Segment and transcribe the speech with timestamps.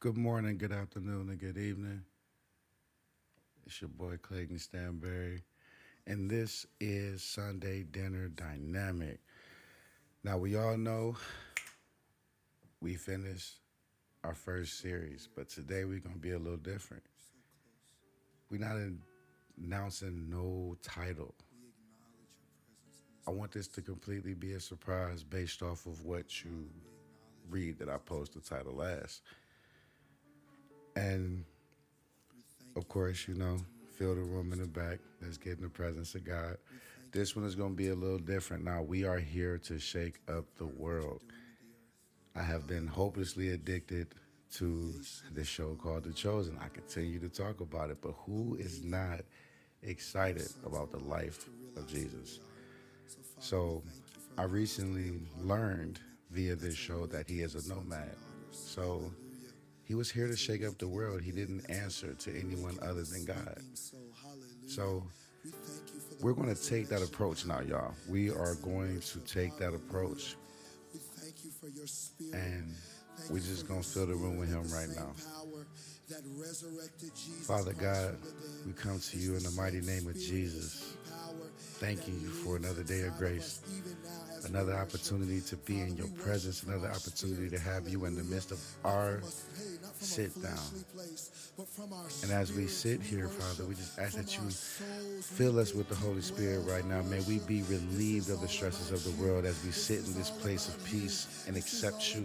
[0.00, 2.04] Good morning, good afternoon, and good evening.
[3.66, 5.42] It's your boy Clayton Stanberry,
[6.06, 9.18] and this is Sunday Dinner Dynamic.
[10.22, 11.16] Now, we all know
[12.80, 13.56] we finished
[14.22, 17.02] our first series, but today we're going to be a little different.
[18.50, 18.76] We're not
[19.60, 21.34] announcing no title.
[23.26, 26.70] I want this to completely be a surprise based off of what you
[27.50, 29.22] read that I post the title as.
[30.98, 31.44] And
[32.74, 33.58] of course, you know,
[33.96, 36.56] feel the room in the back that's getting the presence of God.
[37.12, 38.64] This one is going to be a little different.
[38.64, 41.22] Now, we are here to shake up the world.
[42.34, 44.08] I have been hopelessly addicted
[44.54, 44.92] to
[45.32, 46.58] this show called The Chosen.
[46.60, 49.20] I continue to talk about it, but who is not
[49.82, 52.40] excited about the life of Jesus?
[53.38, 53.84] So,
[54.36, 58.16] I recently learned via this show that he is a nomad.
[58.50, 59.12] So,
[59.88, 61.22] he was here to shake up the world.
[61.22, 63.58] He didn't answer to anyone other than God.
[64.66, 65.02] So
[66.20, 67.94] we're going to take that approach now, y'all.
[68.06, 70.36] We are going to take that approach.
[72.34, 72.74] And
[73.30, 75.12] we're just going to fill the room with him right now.
[77.46, 78.16] Father God,
[78.66, 80.94] we come to you in the mighty name of Jesus,
[81.80, 83.60] thanking you for another day of grace,
[84.46, 88.52] another opportunity to be in your presence, another opportunity to have you in the midst
[88.52, 89.20] of our
[90.00, 90.58] sit down.
[92.22, 94.48] And as we sit here, Father, we just ask that you
[95.20, 97.02] fill us with the Holy Spirit right now.
[97.02, 100.30] May we be relieved of the stresses of the world as we sit in this
[100.30, 102.24] place of peace and accept you.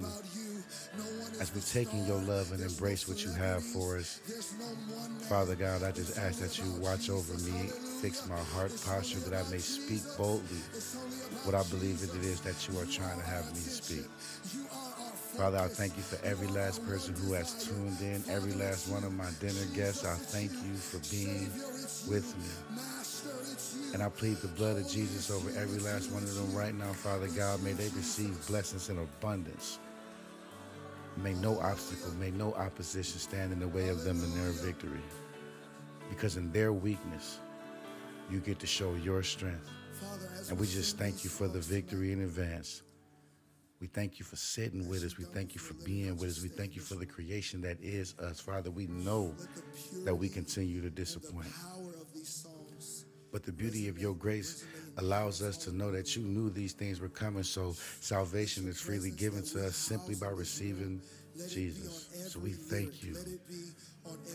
[1.44, 4.22] As we take in your love and embrace what you have for us.
[5.28, 7.68] Father God, I just ask that you watch over me,
[8.00, 10.64] fix my heart posture that I may speak boldly
[11.44, 14.06] what I believe it is that you are trying to have me speak.
[15.36, 19.04] Father, I thank you for every last person who has tuned in, every last one
[19.04, 20.06] of my dinner guests.
[20.06, 21.52] I thank you for being
[22.08, 23.92] with me.
[23.94, 26.94] And I plead the blood of Jesus over every last one of them right now,
[26.94, 27.62] Father God.
[27.64, 29.80] May they receive blessings in abundance.
[31.18, 35.02] May no obstacle, may no opposition stand in the way of them in their victory.
[36.10, 37.40] Because in their weakness,
[38.30, 39.70] you get to show your strength.
[40.50, 42.82] And we just thank you for the victory in advance.
[43.80, 45.18] We thank you for sitting with us.
[45.18, 46.42] We thank you for being with us.
[46.42, 48.40] We thank you for the creation that is us.
[48.40, 49.36] Father, we know
[50.06, 51.52] that we continue to disappoint.
[53.32, 54.64] But the beauty of your grace
[54.98, 57.44] allows us to know that you knew these things were coming.
[57.44, 61.02] So salvation is freely given to us simply by receiving
[61.50, 62.10] Jesus.
[62.32, 63.16] So we thank you.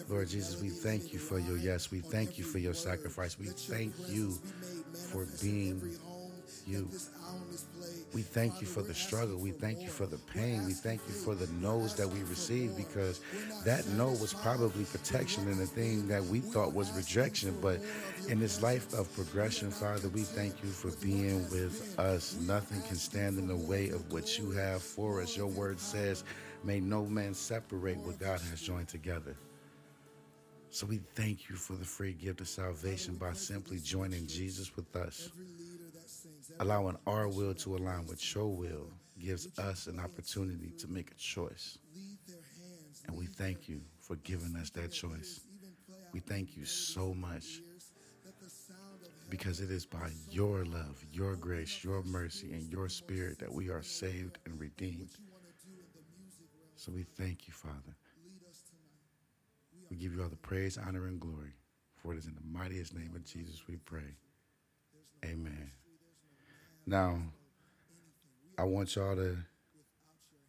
[0.09, 1.91] Lord Jesus, we thank you for your yes.
[1.91, 3.39] We thank you for your sacrifice.
[3.39, 4.39] We thank you
[5.13, 5.81] for being
[6.69, 6.89] you.
[8.15, 9.39] We thank you for the struggle.
[9.39, 10.65] We thank you for the pain.
[10.65, 13.21] We thank you for the no's that we received because
[13.65, 17.57] that no was probably protection and the thing that we thought was rejection.
[17.61, 17.81] But
[18.29, 22.37] in this life of progression, Father, we thank you for being with us.
[22.41, 25.37] Nothing can stand in the way of what you have for us.
[25.37, 26.25] Your word says,
[26.65, 29.37] May no man separate what God has joined together.
[30.71, 34.95] So we thank you for the free gift of salvation by simply joining Jesus with
[34.97, 35.31] us.
[36.61, 41.15] Allowing our will to align with your will gives us an opportunity to make a
[41.15, 41.79] choice.
[43.07, 45.41] And we thank you for giving us that choice.
[46.13, 47.61] We thank you so much
[49.29, 53.69] because it is by your love, your grace, your mercy, and your spirit that we
[53.69, 55.11] are saved and redeemed.
[56.77, 57.97] So we thank you, Father.
[59.91, 61.53] We give you all the praise, honor, and glory.
[61.97, 64.15] For it is in the mightiest name of Jesus we pray.
[65.25, 65.71] Amen.
[66.89, 67.21] Now,
[68.57, 69.37] I want y'all to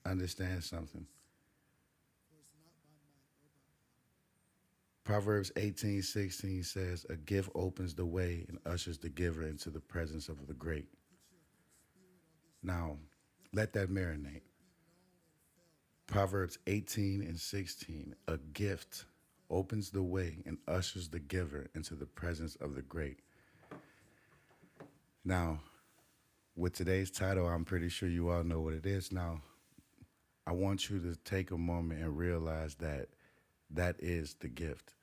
[0.06, 1.06] understand something.
[5.04, 9.82] Proverbs 18 16 says, A gift opens the way and ushers the giver into the
[9.82, 10.88] presence of the great.
[12.64, 13.00] Now,
[13.52, 14.44] let that marinate.
[16.08, 19.04] Proverbs 18 and 16, a gift
[19.50, 23.20] opens the way and ushers the giver into the presence of the great.
[25.26, 25.60] Now,
[26.60, 29.14] with today's title, I'm pretty sure you all know what it is.
[29.14, 29.42] Now,
[30.46, 33.08] I want you to take a moment and realize that
[33.70, 34.94] that is the gift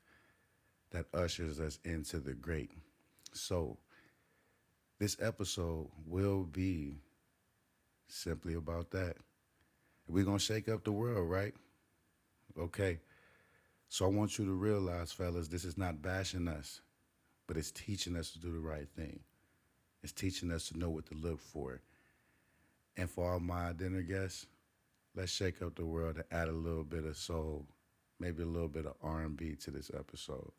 [0.91, 2.73] that ushers us into the great.
[3.32, 3.79] So,
[4.99, 6.99] this episode will be
[8.06, 9.17] simply about that.
[10.08, 11.55] We're going to shake up the world, right?
[12.58, 13.00] Okay.
[13.88, 16.82] So, I want you to realize, fellas, this is not bashing us,
[17.47, 19.20] but it's teaching us to do the right thing.
[20.06, 21.81] It's teaching us to know what to look for.
[22.97, 24.47] And for all my dinner guests,
[25.17, 27.67] let's shake up the world and add a little bit of soul
[28.20, 30.53] maybe a little bit of R&B to this episode.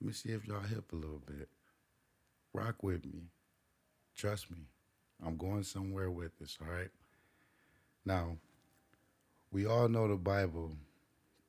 [0.00, 1.48] Let me see if y'all hip a little bit.
[2.52, 3.22] Rock with me.
[4.16, 4.58] Trust me.
[5.24, 6.90] I'm going somewhere with this, all right?
[8.04, 8.36] Now,
[9.52, 10.72] we all know the Bible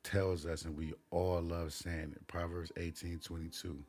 [0.03, 2.27] tells us, and we all love saying it.
[2.27, 3.83] Proverbs 18 22.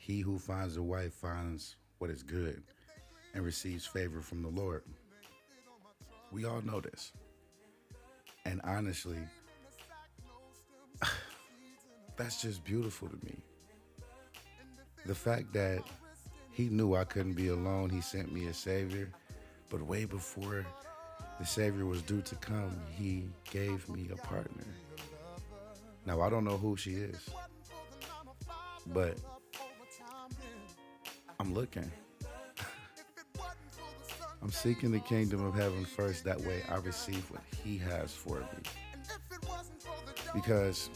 [0.00, 2.62] He who finds a wife finds what is good
[3.34, 4.82] and receives favor from the Lord.
[6.32, 7.12] We all know this.
[8.46, 9.18] And honestly,
[12.16, 13.36] that's just beautiful to me.
[15.04, 15.82] The fact that
[16.50, 19.10] he knew I couldn't be alone, he sent me a Savior.
[19.68, 20.64] But way before
[21.38, 24.64] the Savior was due to come, he gave me a partner.
[26.06, 27.28] Now, I don't know who she is,
[28.86, 29.18] but
[31.40, 31.90] I'm looking.
[34.42, 36.22] I'm seeking the kingdom of heaven first.
[36.24, 38.46] That way I receive what he has for me.
[40.34, 40.90] Because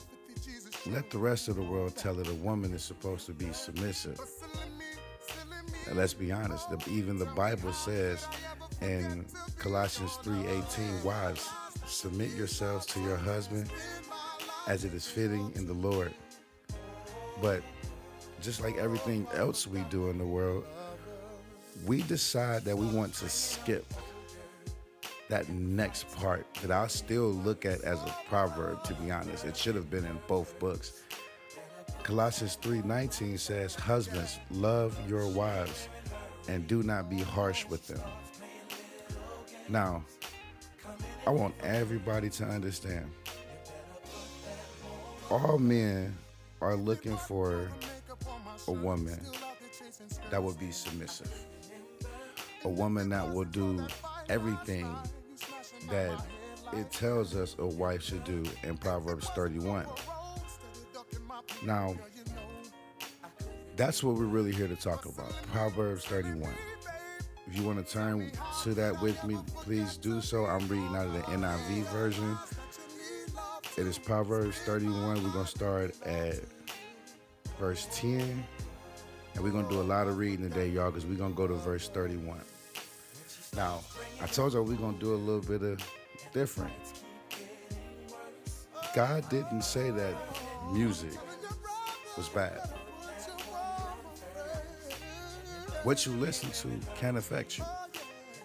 [0.84, 4.20] let the rest of the world tell it a woman is supposed to be submissive.
[5.88, 8.26] And let's be honest, the, even the Bible says
[8.82, 9.24] in
[9.58, 11.48] Colossians 3:18, wives,
[11.86, 13.70] submit yourselves to your husband
[14.68, 16.12] as it is fitting in the Lord.
[17.40, 17.62] But
[18.44, 20.64] just like everything else we do in the world,
[21.86, 23.86] we decide that we want to skip
[25.28, 29.44] that next part that I still look at as a proverb to be honest.
[29.44, 31.02] It should have been in both books.
[32.02, 35.88] Colossians 3:19 says, "Husbands, love your wives
[36.48, 38.02] and do not be harsh with them."
[39.68, 40.04] Now,
[41.26, 43.10] I want everybody to understand.
[45.30, 46.14] All men
[46.60, 47.70] are looking for
[48.68, 49.20] a woman
[50.30, 51.32] that will be submissive
[52.64, 53.86] a woman that will do
[54.28, 54.94] everything
[55.90, 56.26] that
[56.72, 59.86] it tells us a wife should do in Proverbs 31.
[61.64, 61.94] Now,
[63.76, 66.52] that's what we're really here to talk about Proverbs 31.
[67.46, 68.32] If you want to turn
[68.62, 70.46] to that with me, please do so.
[70.46, 72.38] I'm reading out of the NIV version.
[73.76, 75.22] It is Proverbs 31.
[75.22, 76.36] We're going to start at
[77.58, 78.44] verse 10.
[79.34, 81.36] And we're going to do a lot of reading today, y'all, because we're going to
[81.36, 82.40] go to verse 31.
[83.56, 83.80] Now,
[84.22, 85.86] I told y'all we're going to do a little bit of
[86.32, 86.72] different.
[88.94, 90.14] God didn't say that
[90.72, 91.12] music
[92.16, 92.60] was bad.
[95.82, 97.64] What you listen to can affect you.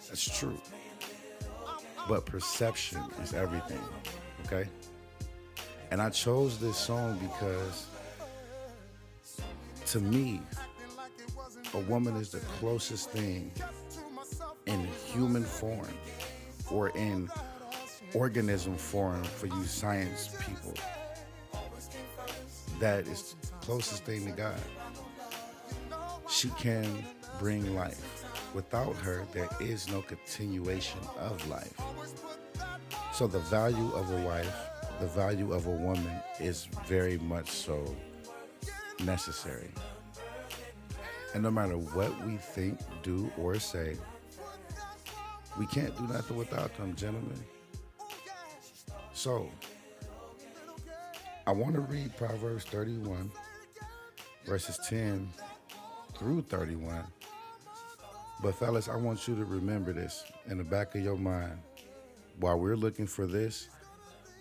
[0.07, 0.59] That's true.
[2.07, 3.79] But perception is everything,
[4.45, 4.67] okay?
[5.91, 7.85] And I chose this song because
[9.89, 10.39] to me,
[11.73, 13.51] a woman is the closest thing
[14.67, 15.89] in human form
[16.69, 17.27] or in
[18.13, 20.75] organism form for you science people.
[22.79, 24.61] That is closest thing to God.
[26.29, 27.03] She can
[27.39, 28.25] bring life.
[28.53, 31.73] Without her, there is no continuation of life.
[33.13, 34.55] So the value of a wife,
[34.99, 37.83] the value of a woman is very much so
[39.01, 39.69] necessary.
[41.33, 43.95] And no matter what we think, do, or say,
[45.57, 47.43] we can't do nothing without them, gentlemen.
[49.13, 49.49] So,
[51.45, 53.31] I want to read Proverbs 31,
[54.45, 55.29] verses 10
[56.17, 57.03] through 31.
[58.41, 61.59] But, fellas, I want you to remember this in the back of your mind.
[62.39, 63.67] While we're looking for this,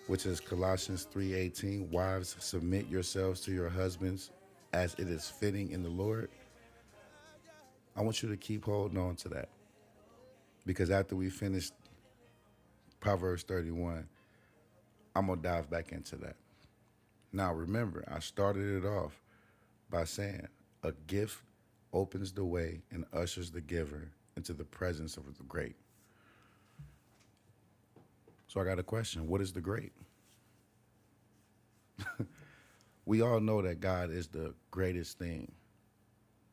[0.07, 4.31] which is Colossians 3:18, wives submit yourselves to your husbands
[4.73, 6.29] as it is fitting in the Lord.
[7.95, 9.49] I want you to keep holding on to that
[10.65, 11.71] because after we finish
[12.99, 14.07] Proverbs 31,
[15.15, 16.35] I'm going to dive back into that.
[17.33, 19.19] Now, remember, I started it off
[19.89, 20.47] by saying
[20.83, 21.39] a gift
[21.93, 25.75] opens the way and ushers the giver into the presence of the great.
[28.47, 29.91] So I got a question What is the great?
[33.09, 35.51] we all know that God is the greatest thing.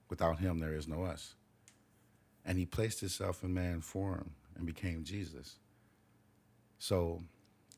[0.08, 1.34] Without him, there is no us.
[2.46, 5.56] And he placed himself in man form and became Jesus.
[6.78, 7.20] So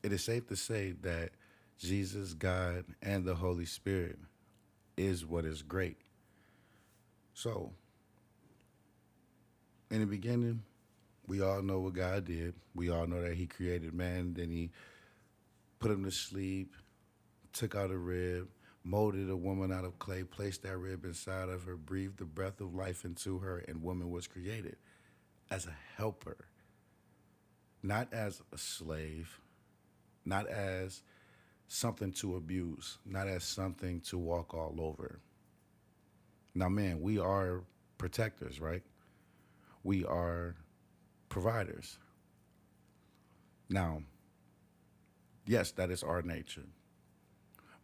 [0.01, 1.31] it is safe to say that
[1.77, 4.17] Jesus, God, and the Holy Spirit
[4.95, 5.97] is what is great.
[7.33, 7.73] So,
[9.91, 10.63] in the beginning,
[11.27, 12.53] we all know what God did.
[12.73, 14.71] We all know that He created man, then He
[15.79, 16.75] put him to sleep,
[17.51, 18.47] took out a rib,
[18.83, 22.61] molded a woman out of clay, placed that rib inside of her, breathed the breath
[22.61, 24.77] of life into her, and woman was created
[25.51, 26.37] as a helper,
[27.83, 29.39] not as a slave,
[30.25, 31.01] not as
[31.67, 35.19] something to abuse, not as something to walk all over.
[36.55, 37.63] Now, man, we are
[37.97, 38.83] protectors, right?
[39.83, 40.55] We are
[41.29, 41.97] providers.
[43.69, 44.03] Now,
[45.45, 46.65] yes, that is our nature.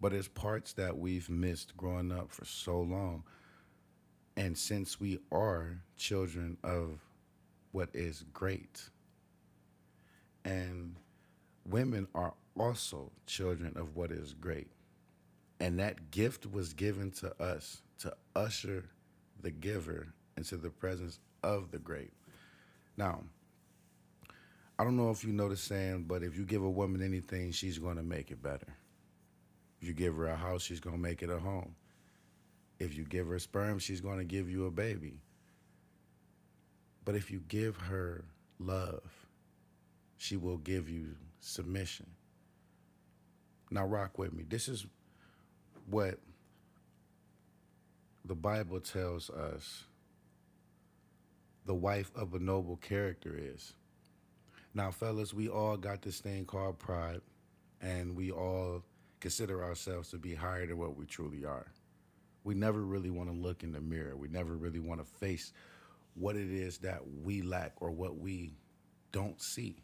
[0.05, 3.23] But it's parts that we've missed growing up for so long.
[4.37, 6.99] And since we are children of
[7.71, 8.87] what is great,
[10.45, 10.95] and
[11.67, 14.67] women are also children of what is great.
[15.59, 18.85] And that gift was given to us to usher
[19.41, 22.13] the giver into the presence of the great.
[22.95, 23.23] Now,
[24.77, 27.51] I don't know if you know the saying, but if you give a woman anything,
[27.51, 28.67] she's going to make it better.
[29.85, 31.75] You give her a house, she's going to make it a home.
[32.79, 35.21] If you give her sperm, she's going to give you a baby.
[37.05, 38.25] But if you give her
[38.57, 39.03] love,
[40.17, 42.07] she will give you submission.
[43.69, 44.43] Now, rock with me.
[44.47, 44.85] This is
[45.87, 46.19] what
[48.25, 49.83] the Bible tells us
[51.65, 53.73] the wife of a noble character is.
[54.73, 57.21] Now, fellas, we all got this thing called pride,
[57.81, 58.83] and we all
[59.25, 61.65] consider ourselves to be higher than what we truly are.
[62.43, 64.15] We never really want to look in the mirror.
[64.15, 65.51] We never really want to face
[66.13, 68.53] what it is that we lack or what we
[69.11, 69.77] don't see.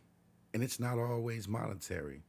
[0.53, 2.21] And it's not always monetary.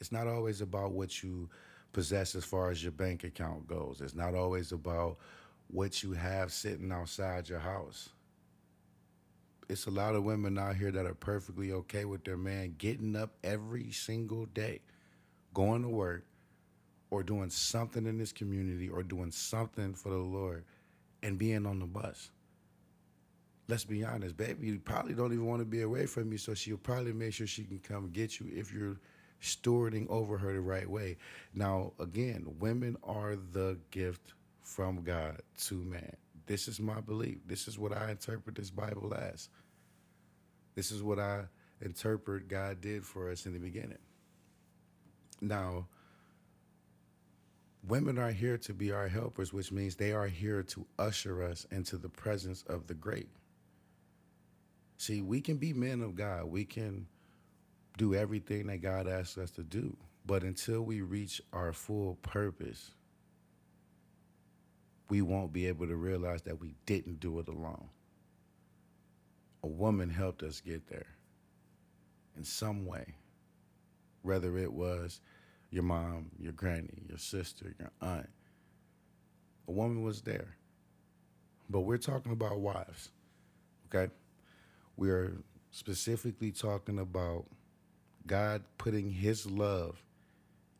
[0.00, 1.50] It's not always about what you
[1.92, 4.00] possess as far as your bank account goes.
[4.00, 5.18] It's not always about
[5.68, 8.08] what you have sitting outside your house.
[9.68, 13.14] It's a lot of women out here that are perfectly okay with their man getting
[13.14, 14.80] up every single day,
[15.54, 16.24] going to work,
[17.10, 20.64] or doing something in this community, or doing something for the Lord,
[21.22, 22.30] and being on the bus
[23.68, 26.54] let's be honest, baby, you probably don't even want to be away from you, so
[26.54, 28.98] she'll probably make sure she can come get you if you're
[29.40, 31.16] stewarding over her the right way.
[31.54, 36.16] Now, again, women are the gift from God to man.
[36.46, 37.38] This is my belief.
[37.46, 39.48] This is what I interpret this Bible as.
[40.74, 41.44] This is what I
[41.80, 43.98] interpret God did for us in the beginning.
[45.40, 45.86] Now,
[47.86, 51.66] women are here to be our helpers, which means they are here to usher us
[51.70, 53.28] into the presence of the great.
[54.96, 56.46] See, we can be men of God.
[56.46, 57.06] We can
[57.98, 59.96] do everything that God asks us to do.
[60.26, 62.92] But until we reach our full purpose,
[65.10, 67.88] we won't be able to realize that we didn't do it alone.
[69.62, 71.06] A woman helped us get there
[72.36, 73.14] in some way,
[74.24, 75.20] whether it was
[75.70, 78.28] your mom, your granny, your sister, your aunt.
[79.68, 80.56] A woman was there.
[81.70, 83.10] But we're talking about wives,
[83.86, 84.12] okay?
[84.96, 85.36] We are
[85.70, 87.46] specifically talking about
[88.26, 90.02] God putting his love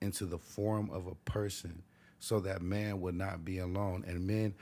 [0.00, 1.82] into the form of a person
[2.18, 4.04] so that man would not be alone.
[4.06, 4.54] And men,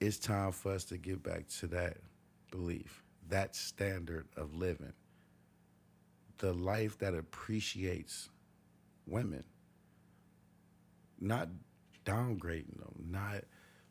[0.00, 1.96] it's time for us to get back to that
[2.50, 4.92] belief, that standard of living,
[6.38, 8.28] the life that appreciates
[9.06, 9.44] women,
[11.20, 11.48] not
[12.04, 13.44] downgrading them, not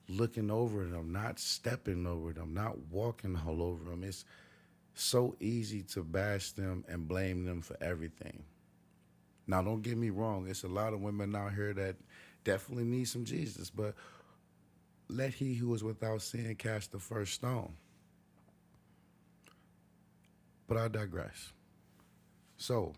[0.07, 4.03] looking over them, not stepping over them, not walking all over them.
[4.03, 4.25] It's
[4.93, 8.43] so easy to bash them and blame them for everything.
[9.47, 11.97] Now, don't get me wrong, it's a lot of women out here that
[12.43, 13.93] definitely need some Jesus, but
[15.07, 17.73] let he who is without sin cast the first stone.
[20.67, 21.51] But I digress.
[22.57, 22.93] So,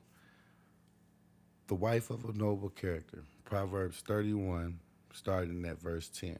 [1.67, 4.79] the wife of a noble character, Proverbs 31,
[5.13, 6.37] starting at verse 10.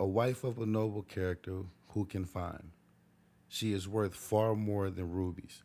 [0.00, 2.70] A wife of a noble character who can find?
[3.48, 5.62] She is worth far more than rubies.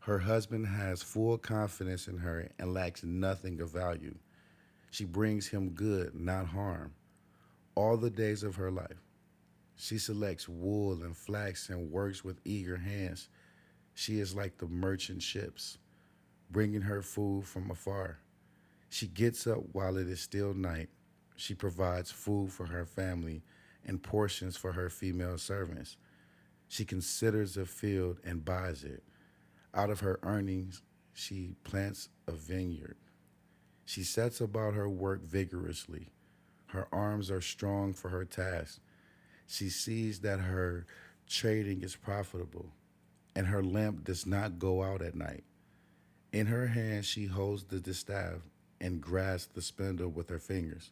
[0.00, 4.14] Her husband has full confidence in her and lacks nothing of value.
[4.90, 6.94] She brings him good, not harm,
[7.74, 9.02] all the days of her life.
[9.76, 13.28] She selects wool and flax and works with eager hands.
[13.98, 15.78] She is like the merchant ships,
[16.50, 18.18] bringing her food from afar.
[18.90, 20.90] She gets up while it is still night.
[21.34, 23.42] She provides food for her family
[23.86, 25.96] and portions for her female servants.
[26.68, 29.02] She considers a field and buys it.
[29.72, 30.82] Out of her earnings,
[31.14, 32.98] she plants a vineyard.
[33.86, 36.12] She sets about her work vigorously.
[36.66, 38.78] Her arms are strong for her task.
[39.46, 40.84] She sees that her
[41.26, 42.74] trading is profitable,
[43.36, 45.44] and her lamp does not go out at night.
[46.32, 48.48] In her hand, she holds the distaff
[48.80, 50.90] and grasps the spindle with her fingers.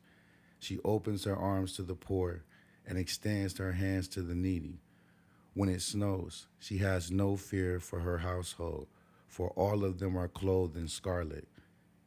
[0.59, 2.45] She opens her arms to the poor
[2.87, 4.79] and extends her hands to the needy.
[5.55, 8.89] When it snows, she has no fear for her household,
[9.27, 11.49] for all of them are clothed in scarlet.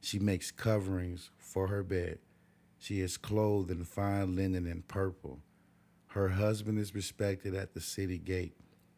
[0.01, 2.19] She makes coverings for her bed.
[2.77, 5.39] She is clothed in fine linen and purple.
[6.07, 8.55] Her husband is respected at the city gate,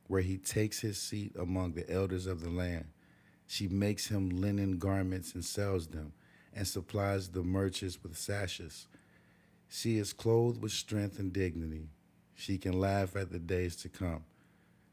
[0.10, 2.88] where he takes his seat among the elders of the land.
[3.46, 6.13] She makes him linen garments and sells them,
[6.51, 8.88] and supplies the merchants with sashes.
[9.70, 11.89] She is clothed with strength and dignity.
[12.34, 14.24] She can laugh at the days to come.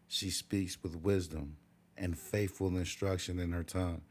[0.06, 1.56] She speaks with wisdom
[1.96, 4.02] and faithful instruction in her tongue.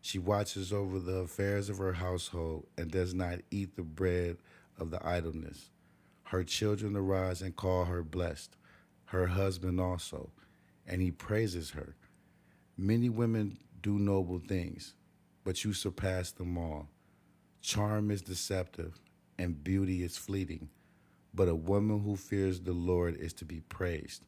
[0.00, 4.38] She watches over the affairs of her household and does not eat the bread
[4.78, 5.70] of the idleness.
[6.24, 8.56] Her children arise and call her blessed,
[9.10, 10.30] her husband also,
[10.86, 11.96] and he praises her.
[12.76, 14.94] Many women do noble things,
[15.42, 16.88] but you surpass them all.
[17.60, 19.00] Charm is deceptive,
[19.36, 20.68] and beauty is fleeting,
[21.34, 24.22] but a woman who fears the Lord is to be praised.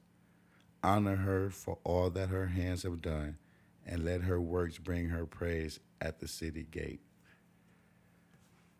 [0.82, 3.38] Honor her for all that her hands have done,
[3.86, 7.00] and let her works bring her praise at the city gate.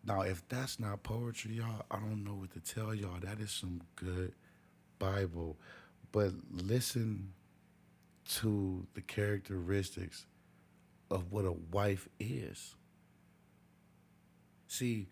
[0.05, 3.21] Now, if that's not poetry, y'all, I don't know what to tell y'all.
[3.21, 4.33] That is some good
[4.99, 5.57] Bible.
[6.13, 7.33] But listen
[8.35, 10.25] to the characteristics
[11.11, 12.75] of what a wife is.
[14.67, 15.07] See,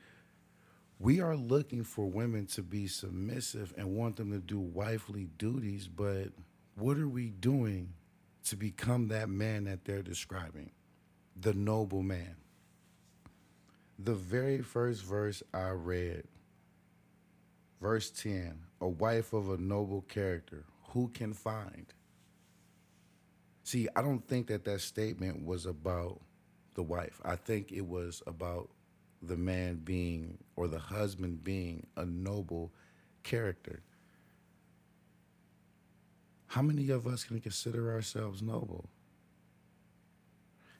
[1.00, 5.88] we are looking for women to be submissive and want them to do wifely duties,
[5.88, 6.28] but
[6.76, 7.94] what are we doing
[8.46, 10.72] to become that man that they're describing?
[11.40, 12.36] The noble man.
[13.98, 16.24] The very first verse I read,
[17.82, 21.94] verse 10, a wife of a noble character, who can find?
[23.64, 26.22] See, I don't think that that statement was about
[26.74, 27.22] the wife.
[27.24, 28.70] I think it was about
[29.22, 32.72] the man being or the husband being a noble
[33.24, 33.82] character.
[36.48, 38.90] How many of us can consider ourselves noble?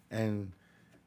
[0.10, 0.52] And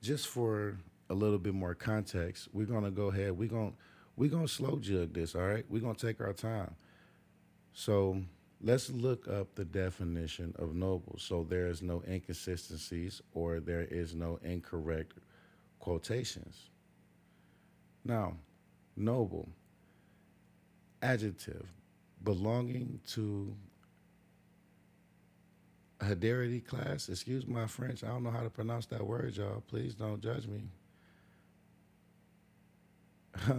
[0.01, 0.79] just for
[1.11, 3.37] a little bit more context, we're gonna go ahead.
[3.37, 3.73] We're gonna
[4.17, 5.35] we're gonna slow jug this.
[5.35, 6.75] All right, we're gonna take our time.
[7.75, 8.23] So
[8.65, 11.17] let's look up the definition of noble.
[11.19, 15.13] So there is no inconsistencies or there is no incorrect
[15.79, 16.71] quotations.
[18.05, 18.37] Now,
[18.97, 19.49] noble
[21.03, 21.67] adjective
[22.23, 23.55] belonging to
[26.01, 27.09] Heredity class.
[27.09, 28.03] Excuse my French.
[28.05, 29.63] I don't know how to pronounce that word, y'all.
[29.69, 30.65] Please don't judge me.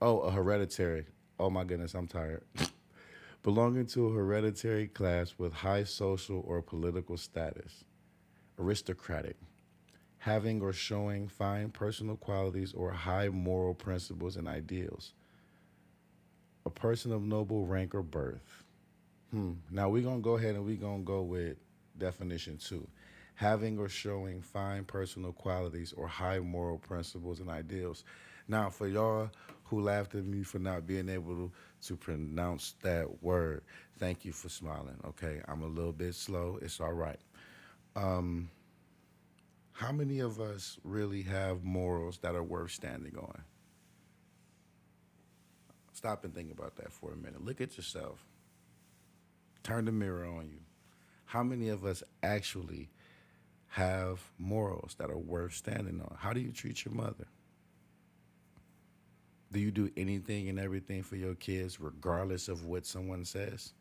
[0.00, 1.06] oh, a hereditary.
[1.38, 2.42] Oh my goodness, I'm tired.
[3.42, 7.84] Belonging to a hereditary class with high social or political status.
[8.58, 9.36] Aristocratic.
[10.18, 15.14] Having or showing fine personal qualities or high moral principles and ideals.
[16.64, 18.62] A person of noble rank or birth
[19.32, 19.52] Hmm.
[19.70, 21.56] Now we're gonna go ahead and we're gonna go with
[21.96, 22.86] definition two.
[23.34, 28.04] Having or showing fine personal qualities or high moral principles and ideals.
[28.46, 29.30] Now, for y'all
[29.72, 33.62] who laughed at me for not being able to, to pronounce that word,
[33.98, 35.00] thank you for smiling.
[35.02, 36.58] Okay, I'm a little bit slow.
[36.60, 37.18] It's all right.
[37.96, 38.50] Um,
[39.72, 43.44] how many of us really have morals that are worth standing on?
[45.94, 47.42] Stop and think about that for a minute.
[47.42, 48.26] Look at yourself.
[49.62, 50.60] Turn the mirror on you.
[51.24, 52.90] How many of us actually
[53.68, 56.14] have morals that are worth standing on?
[56.18, 57.26] How do you treat your mother?
[59.52, 63.74] Do you do anything and everything for your kids regardless of what someone says?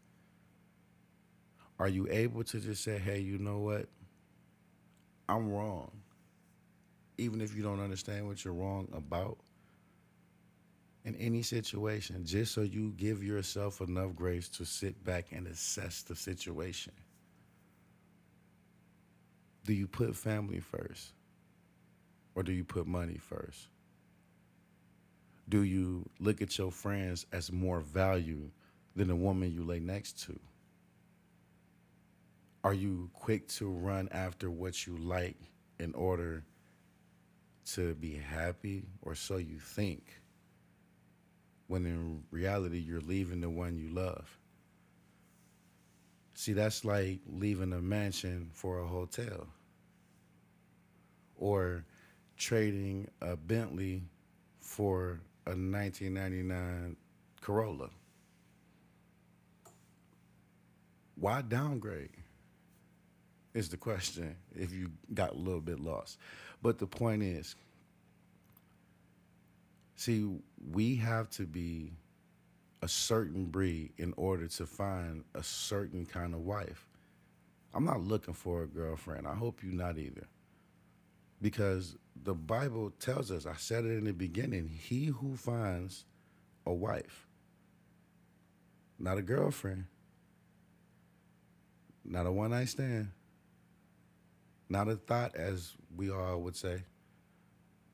[1.80, 3.88] Are you able to just say, hey, you know what?
[5.30, 5.92] I'm wrong.
[7.18, 9.38] Even if you don't understand what you're wrong about,
[11.04, 16.04] in any situation just so you give yourself enough grace to sit back and assess
[16.04, 16.94] the situation?
[19.66, 21.14] Do you put family first?
[22.36, 23.68] Or do you put money first?
[25.52, 28.50] Do you look at your friends as more value
[28.96, 30.40] than the woman you lay next to?
[32.64, 35.38] Are you quick to run after what you like
[35.80, 36.46] in order
[37.74, 40.22] to be happy or so you think?
[41.72, 44.38] when in reality you're leaving the one you love.
[46.34, 49.48] See, that's like leaving a mansion for a hotel
[51.38, 51.86] or
[52.36, 54.04] trading a Bentley
[54.60, 56.96] for a 1999
[57.42, 57.90] Corolla.
[61.16, 62.10] Why downgrade?
[63.54, 66.18] Is the question if you got a little bit lost.
[66.62, 67.56] But the point is,
[70.02, 70.28] See,
[70.72, 71.94] we have to be
[72.82, 76.88] a certain breed in order to find a certain kind of wife.
[77.72, 79.28] I'm not looking for a girlfriend.
[79.28, 80.26] I hope you're not either.
[81.42, 86.06] Because the Bible tells us, I said it in the beginning, he who finds
[86.66, 87.28] a wife,
[89.00, 89.86] not a girlfriend,
[92.06, 93.10] not a one night stand,
[94.70, 96.84] not a thought, as we all would say,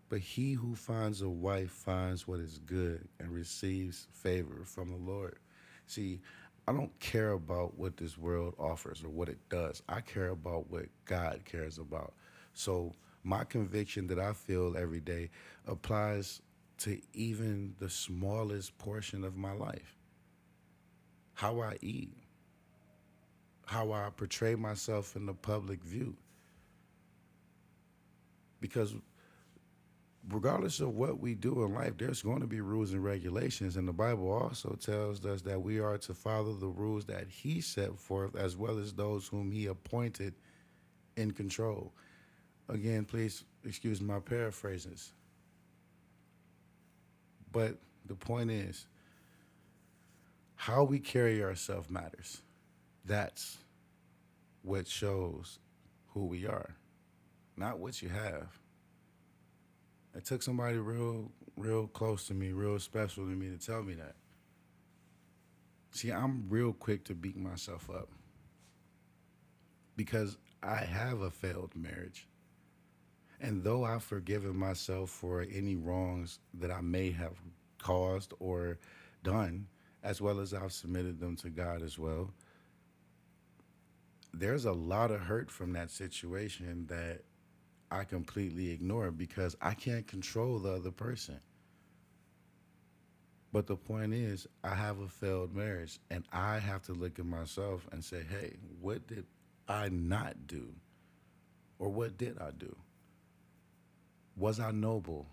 [0.09, 4.97] but he who finds a wife finds what is good and receives favor from the
[4.97, 5.39] Lord.
[5.85, 6.21] See,
[6.67, 9.81] I don't care about what this world offers or what it does.
[9.87, 12.13] I care about what God cares about.
[12.53, 12.93] So,
[13.27, 15.29] my conviction that I feel every day
[15.67, 16.41] applies
[16.77, 19.97] to even the smallest portion of my life.
[21.33, 22.13] How I eat,
[23.65, 26.15] how I portray myself in the public view.
[28.61, 28.95] Because
[30.29, 33.75] regardless of what we do in life, there's going to be rules and regulations.
[33.75, 37.59] And the Bible also tells us that we are to follow the rules that He
[37.59, 40.33] set forth, as well as those whom He appointed
[41.17, 41.91] in control.
[42.69, 45.11] Again, please excuse my paraphrases.
[47.51, 48.85] But the point is,
[50.55, 52.41] how we carry ourselves matters.
[53.05, 53.57] That's
[54.63, 55.59] what shows
[56.09, 56.75] who we are,
[57.55, 58.59] not what you have.
[60.15, 63.93] It took somebody real, real close to me, real special to me to tell me
[63.93, 64.15] that.
[65.91, 68.09] See, I'm real quick to beat myself up
[69.95, 72.27] because I have a failed marriage.
[73.39, 77.33] And though I've forgiven myself for any wrongs that I may have
[77.77, 78.79] caused or
[79.23, 79.67] done,
[80.03, 82.31] as well as I've submitted them to God as well,
[84.33, 87.21] there's a lot of hurt from that situation that
[87.91, 91.39] I completely ignore because I can't control the other person.
[93.53, 97.25] But the point is, I have a failed marriage, and I have to look at
[97.25, 99.25] myself and say, hey, what did
[99.67, 100.73] I not do?
[101.79, 102.75] Or what did I do?
[104.37, 105.27] Was I noble?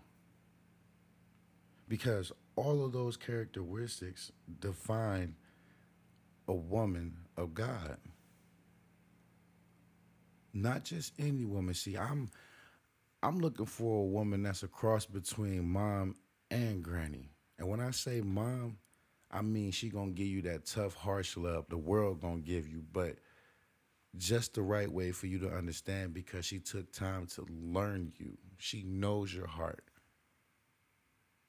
[1.87, 5.35] Because all of those characteristics define
[6.47, 7.97] a woman of God.
[10.53, 11.73] Not just any woman.
[11.75, 12.29] See, I'm
[13.23, 16.15] I'm looking for a woman that's a cross between mom
[16.51, 17.31] and granny.
[17.59, 18.77] And when I say mom,
[19.31, 22.83] I mean she gonna give you that tough, harsh love the world gonna give you,
[22.93, 23.17] but
[24.17, 28.37] just the right way for you to understand because she took time to learn you.
[28.57, 29.83] She knows your heart.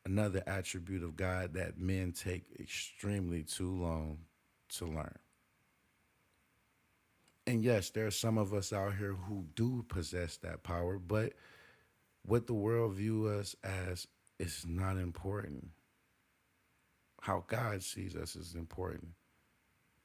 [0.04, 4.18] Another attribute of God that men take extremely too long
[4.70, 5.18] to learn.
[7.46, 11.32] And yes, there are some of us out here who do possess that power, but
[12.24, 14.06] what the world view us as
[14.38, 15.68] is not important.
[17.20, 19.10] How God sees us is important.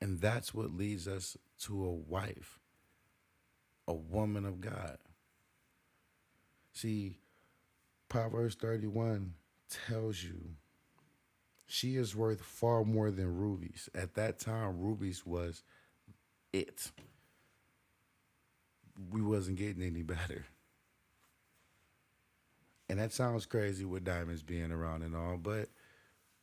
[0.01, 2.59] And that's what leads us to a wife,
[3.87, 4.97] a woman of God.
[6.73, 7.17] See,
[8.09, 9.33] Proverbs 31
[9.87, 10.55] tells you
[11.67, 13.89] she is worth far more than rubies.
[13.95, 15.63] At that time, rubies was
[16.51, 16.91] it.
[19.11, 20.45] We wasn't getting any better.
[22.89, 25.69] And that sounds crazy with diamonds being around and all, but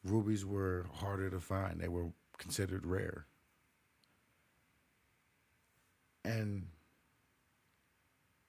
[0.03, 1.79] rubies were harder to find.
[1.79, 2.07] They were
[2.39, 3.27] considered rare.
[6.25, 6.69] And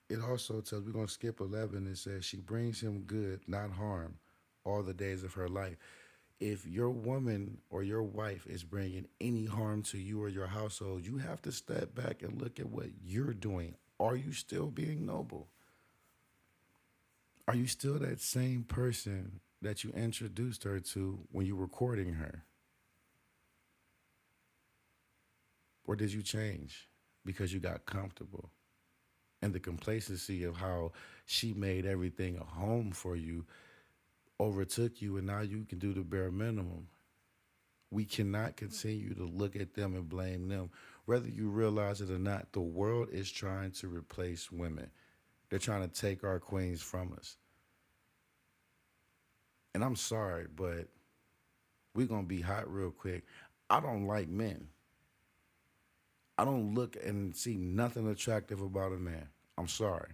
[0.09, 3.71] it also tells, we're going to skip 11, it says, she brings him good, not
[3.71, 4.15] harm,
[4.65, 5.77] all the days of her life.
[6.39, 11.05] If your woman or your wife is bringing any harm to you or your household,
[11.05, 13.75] you have to step back and look at what you're doing.
[13.99, 15.47] Are you still being noble?
[17.47, 22.13] Are you still that same person that you introduced her to when you were courting
[22.13, 22.45] her?
[25.85, 26.87] Or did you change
[27.25, 28.51] because you got comfortable?
[29.41, 30.91] And the complacency of how
[31.25, 33.45] she made everything a home for you
[34.39, 36.87] overtook you, and now you can do the bare minimum.
[37.91, 40.69] We cannot continue to look at them and blame them.
[41.05, 44.91] Whether you realize it or not, the world is trying to replace women.
[45.49, 47.37] They're trying to take our queens from us.
[49.73, 50.87] And I'm sorry, but
[51.95, 53.23] we're to be hot real quick.
[53.69, 54.67] I don't like men.
[56.39, 59.27] I don't look and see nothing attractive about a man.
[59.57, 60.13] I'm sorry.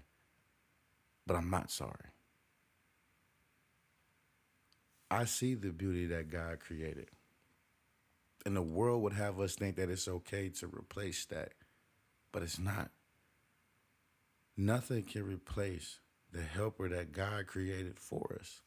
[1.28, 2.10] But I'm not sorry.
[5.12, 7.10] I see the beauty that God created.
[8.44, 11.52] And the world would have us think that it's okay to replace that,
[12.32, 12.90] but it's not.
[14.58, 16.00] Nothing can replace
[16.32, 18.64] the helper that God created for us.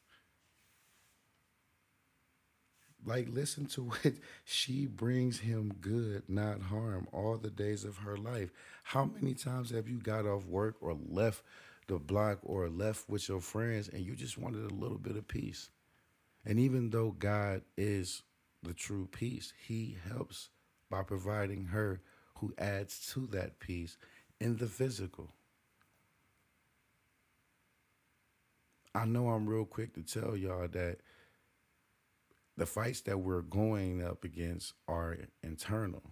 [3.05, 4.13] Like, listen to what
[4.45, 8.51] she brings him good, not harm, all the days of her life.
[8.83, 11.43] How many times have you got off work or left
[11.89, 15.27] the block or left with your friends and you just wanted a little bit of
[15.27, 15.69] peace.
[16.45, 18.21] And even though God is
[18.63, 20.49] the true peace, He helps
[20.89, 22.01] by providing her
[22.35, 23.97] who adds to that peace
[24.39, 25.33] in the physical.
[28.95, 30.97] I know I'm real quick to tell y'all that
[32.59, 36.03] the fights that we're going up against are internal,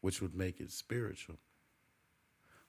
[0.00, 1.36] which would make it spiritual.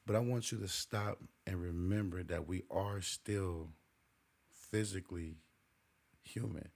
[0.05, 3.69] But I want you to stop and remember that we are still
[4.51, 5.37] physically
[6.23, 6.67] human.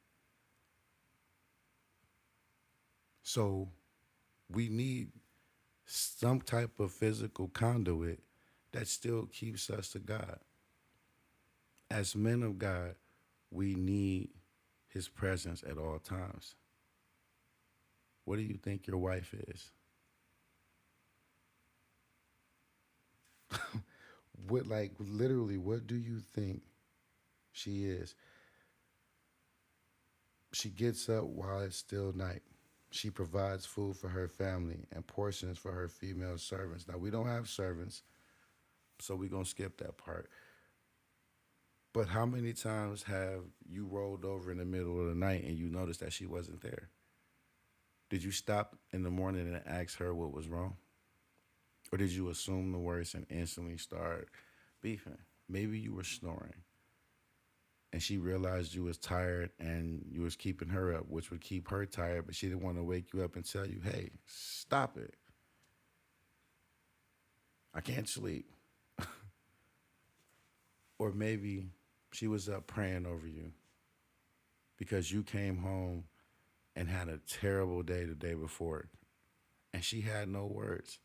[3.22, 3.68] So
[4.50, 5.10] we need
[5.86, 8.22] some type of physical conduit
[8.72, 10.40] that still keeps us to God.
[11.92, 12.96] As men of God,
[13.52, 14.30] we need
[14.90, 16.56] his presence at all times.
[18.26, 19.72] What do you think your wife is?
[24.48, 26.62] what like literally what do you think
[27.52, 28.16] she is?
[30.54, 32.42] She gets up while it's still night.
[32.92, 36.88] She provides food for her family and portions for her female servants.
[36.88, 38.02] Now we don't have servants,
[39.00, 40.30] so we're gonna skip that part.
[41.94, 45.58] But how many times have you rolled over in the middle of the night and
[45.58, 46.90] you noticed that she wasn't there?
[48.10, 50.76] Did you stop in the morning and ask her what was wrong?
[51.92, 54.30] Or did you assume the worst and instantly start
[54.82, 55.18] beefing?
[55.48, 56.64] Maybe you were snoring
[57.92, 61.70] and she realized you was tired and you was keeping her up, which would keep
[61.70, 64.98] her tired, but she didn't want to wake you up and tell you, hey, stop
[64.98, 65.16] it.
[67.74, 68.52] I can't sleep.
[71.00, 71.70] or maybe
[72.12, 73.52] she was up praying over you
[74.78, 76.06] because you came home
[76.76, 78.90] and had a terrible day the day before
[79.74, 81.00] and she had no words.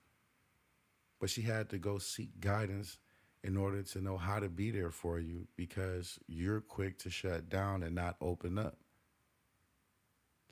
[1.21, 2.99] But she had to go seek guidance
[3.43, 7.49] in order to know how to be there for you because you're quick to shut
[7.49, 8.79] down and not open up.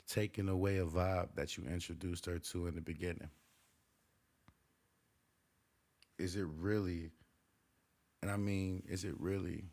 [0.07, 3.29] Taking away a vibe that you introduced her to in the beginning.
[6.19, 7.11] Is it really,
[8.21, 9.63] and I mean, is it really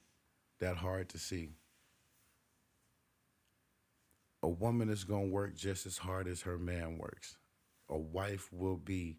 [0.61, 1.51] that hard to see.
[4.43, 7.37] A woman is going to work just as hard as her man works.
[7.89, 9.19] A wife will be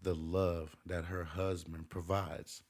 [0.00, 2.62] the love that her husband provides.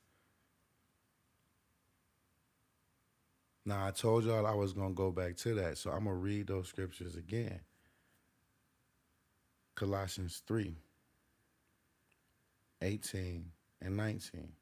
[3.66, 6.16] Now, I told y'all I was going to go back to that, so I'm going
[6.16, 7.60] to read those scriptures again.
[9.74, 10.76] Colossians 3
[12.82, 13.46] 18
[13.80, 14.52] and 19.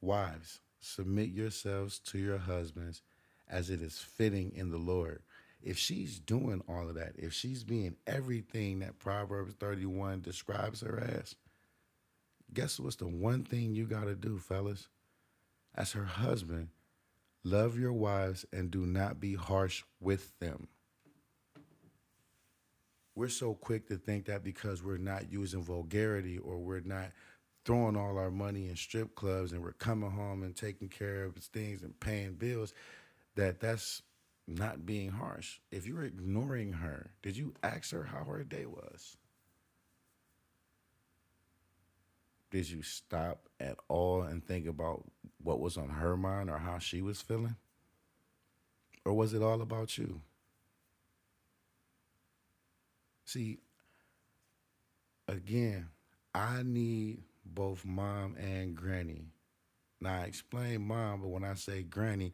[0.00, 3.02] Wives, submit yourselves to your husbands
[3.48, 5.22] as it is fitting in the Lord.
[5.62, 11.00] If she's doing all of that, if she's being everything that Proverbs 31 describes her
[11.00, 11.36] as,
[12.52, 14.88] guess what's the one thing you got to do, fellas?
[15.74, 16.68] As her husband,
[17.42, 20.68] love your wives and do not be harsh with them.
[23.16, 27.10] We're so quick to think that because we're not using vulgarity or we're not
[27.64, 31.36] throwing all our money in strip clubs and we're coming home and taking care of
[31.36, 32.74] things and paying bills,
[33.36, 34.02] that that's
[34.46, 35.58] not being harsh.
[35.70, 39.16] If you're ignoring her, did you ask her how her day was?
[42.50, 45.04] Did you stop at all and think about
[45.42, 47.56] what was on her mind or how she was feeling?
[49.04, 50.20] Or was it all about you?
[53.24, 53.58] See,
[55.26, 55.88] again,
[56.34, 59.26] I need both mom and granny.
[60.00, 62.32] Now, I explain mom, but when I say granny,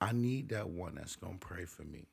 [0.00, 2.06] I need that one that's going to pray for me.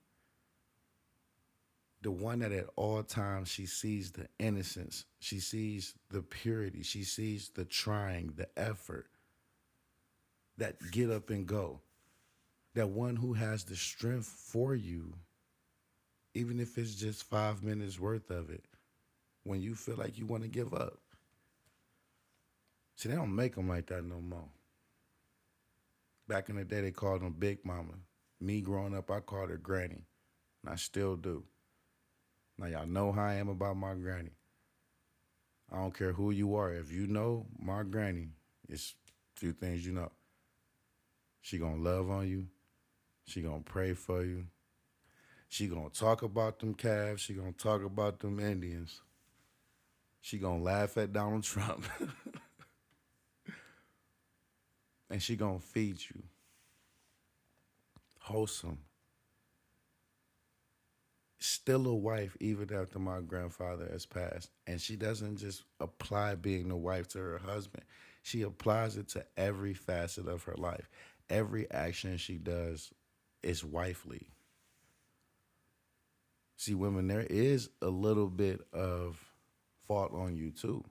[2.02, 7.04] The one that at all times she sees the innocence, she sees the purity, she
[7.04, 9.08] sees the trying, the effort,
[10.58, 11.82] that get up and go.
[12.76, 15.14] That one who has the strength for you,
[16.34, 18.66] even if it's just five minutes worth of it,
[19.44, 21.00] when you feel like you want to give up.
[22.96, 24.50] See, they don't make them like that no more.
[26.28, 27.94] Back in the day, they called them Big Mama.
[28.40, 30.06] Me growing up, I called her Granny,
[30.64, 31.44] and I still do.
[32.58, 34.32] Now, y'all know how I am about my granny.
[35.72, 36.74] I don't care who you are.
[36.74, 38.30] If you know my granny,
[38.70, 38.96] it's
[39.36, 40.12] a few things you know.
[41.42, 42.48] She gonna love on you.
[43.26, 44.46] She gonna pray for you.
[45.50, 47.20] She gonna talk about them Cavs.
[47.20, 49.02] She gonna talk about them Indians.
[50.22, 51.86] She gonna laugh at Donald Trump.
[55.10, 56.24] And she gonna feed you.
[58.20, 58.80] Wholesome.
[61.40, 64.50] Still a wife even after my grandfather has passed.
[64.66, 67.84] And she doesn't just apply being the wife to her husband.
[68.24, 70.90] She applies it to every facet of her life.
[71.30, 72.92] Every action she does
[73.44, 74.28] is wifely.
[76.58, 79.24] See, women, there is a little bit of
[79.88, 80.84] fault on you too.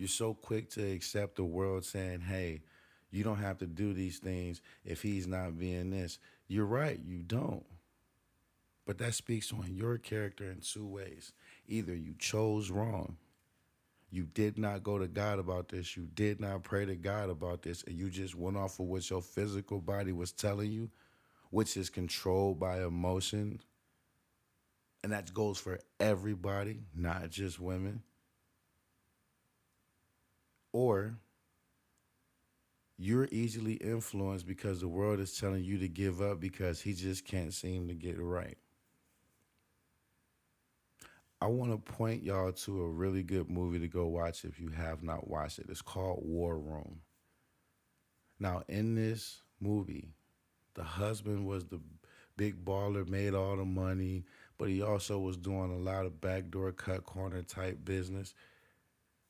[0.00, 2.62] You're so quick to accept the world saying, hey,
[3.10, 6.18] you don't have to do these things if he's not being this.
[6.48, 7.66] You're right, you don't.
[8.86, 11.32] But that speaks on your character in two ways.
[11.68, 13.18] Either you chose wrong,
[14.10, 17.60] you did not go to God about this, you did not pray to God about
[17.60, 20.88] this, and you just went off of what your physical body was telling you,
[21.50, 23.60] which is controlled by emotion.
[25.04, 28.02] And that goes for everybody, not just women.
[30.72, 31.14] Or
[32.96, 37.24] you're easily influenced because the world is telling you to give up because he just
[37.24, 38.58] can't seem to get it right.
[41.40, 44.68] I want to point y'all to a really good movie to go watch if you
[44.68, 45.66] have not watched it.
[45.70, 47.00] It's called War Room.
[48.38, 50.08] Now, in this movie,
[50.74, 51.80] the husband was the
[52.36, 54.24] big baller, made all the money,
[54.58, 58.34] but he also was doing a lot of backdoor cut corner type business.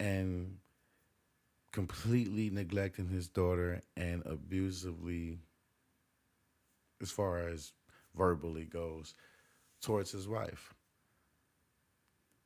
[0.00, 0.56] And
[1.72, 5.38] completely neglecting his daughter and abusively,
[7.00, 7.72] as far as
[8.16, 9.14] verbally goes,
[9.80, 10.74] towards his wife.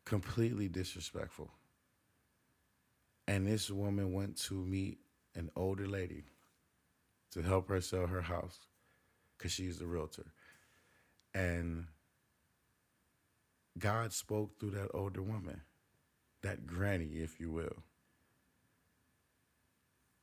[0.04, 1.50] Completely disrespectful.
[3.26, 4.98] And this woman went to meet
[5.34, 6.24] an older lady
[7.32, 8.58] to help her sell her house
[9.36, 10.26] because she's a realtor.
[11.32, 11.86] And
[13.78, 15.62] God spoke through that older woman,
[16.42, 17.82] that granny, if you will.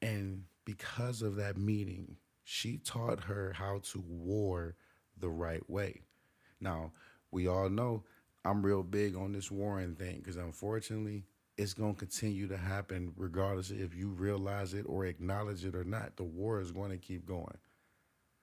[0.01, 4.75] And because of that meeting, she taught her how to war
[5.17, 6.01] the right way.
[6.59, 6.91] Now,
[7.31, 8.03] we all know
[8.43, 11.25] I'm real big on this warring thing because unfortunately,
[11.57, 15.83] it's going to continue to happen regardless if you realize it or acknowledge it or
[15.83, 16.15] not.
[16.15, 17.57] The war is going to keep going.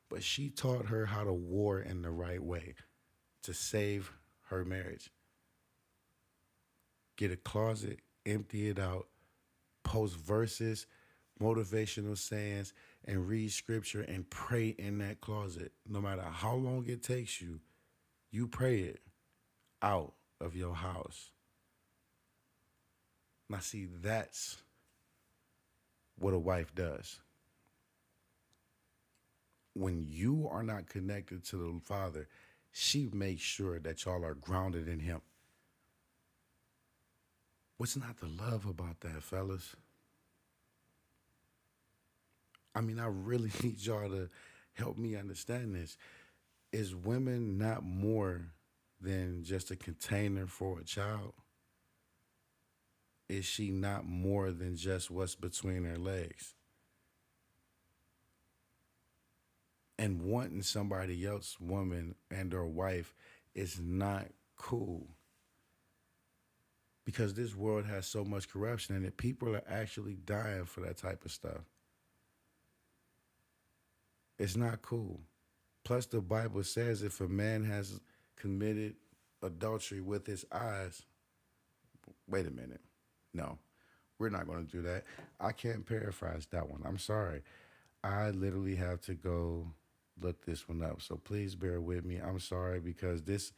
[0.09, 2.75] But she taught her how to war in the right way
[3.43, 4.13] to save
[4.47, 5.11] her marriage.
[7.17, 9.09] Get a closet, empty it out,
[9.83, 10.87] post verses
[11.39, 12.73] motivational sayings,
[13.05, 15.73] and read scripture and pray in that closet.
[15.89, 17.61] No matter how long it takes you,
[18.31, 19.01] you pray it
[19.83, 21.31] out of your house.
[23.49, 24.59] Now, see, that's
[26.19, 27.21] what a wife does.
[29.75, 32.29] When you are not connected to the Father,
[32.73, 35.21] she makes sure that y'all are grounded in Him.
[37.79, 39.77] What's not to love about that, fellas?
[42.79, 44.29] I mean, I really need y'all to
[44.75, 45.97] help me understand this.
[46.73, 48.53] Is women not more
[49.01, 51.33] than just a container for a child?
[53.29, 56.55] Is she not more than just what's between her legs?
[59.99, 63.13] And wanting somebody else, woman and or wife,
[63.57, 65.09] is not cool.
[67.05, 70.99] Because this world has so much corruption in it, people are actually dying for that
[70.99, 71.65] type of stuff.
[74.39, 75.21] It's not cool.
[75.85, 78.01] Plus, the Bible says if a man has
[78.37, 78.95] committed
[79.43, 81.03] adultery with his eyes,
[82.29, 82.81] wait a minute.
[83.35, 83.59] No,
[84.19, 85.05] we're not going to do that.
[85.41, 86.83] I can't paraphrase that one.
[86.85, 87.43] I'm sorry.
[88.05, 89.67] I literally have to go
[90.21, 91.03] look this one up.
[91.03, 92.17] So please bear with me.
[92.19, 93.53] I'm sorry because this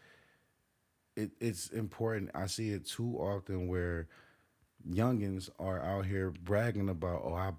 [1.17, 2.31] it, it's important.
[2.35, 4.09] I see it too often where
[4.89, 7.53] youngins are out here bragging about, oh, I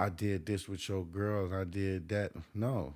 [0.00, 2.32] I did this with your girls, I did that.
[2.54, 2.94] No.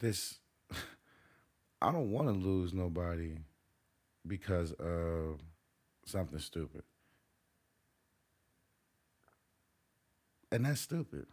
[0.00, 0.38] This,
[1.82, 3.36] I don't want to lose nobody
[4.26, 5.40] because of
[6.06, 6.82] something stupid.
[10.50, 11.26] And that's stupid.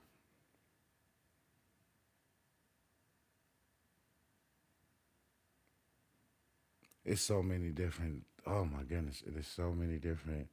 [7.06, 10.48] It's so many different oh my goodness, it is so many different.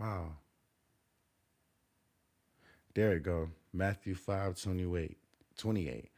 [0.00, 0.36] Wow.
[2.94, 3.50] There you go.
[3.72, 5.18] Matthew 5 28.
[5.56, 6.10] 28.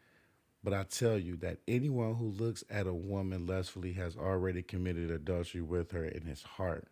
[0.64, 5.10] But I tell you that anyone who looks at a woman lustfully has already committed
[5.10, 6.88] adultery with her in his heart.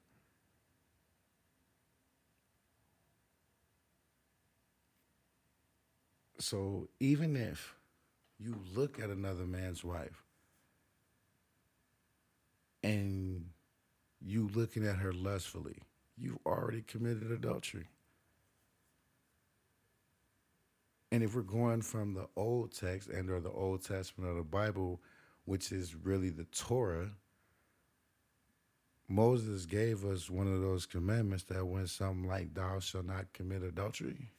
[6.38, 7.76] So even if
[8.38, 10.24] you look at another man's wife
[12.82, 13.46] and
[14.20, 15.78] you looking at her lustfully,
[16.20, 17.86] you've already committed adultery.
[21.12, 24.44] And if we're going from the Old text and or the Old Testament of the
[24.44, 25.00] Bible,
[25.44, 27.10] which is really the Torah,
[29.08, 33.62] Moses gave us one of those commandments that went something like, Thou shalt not commit
[33.62, 34.30] adultery.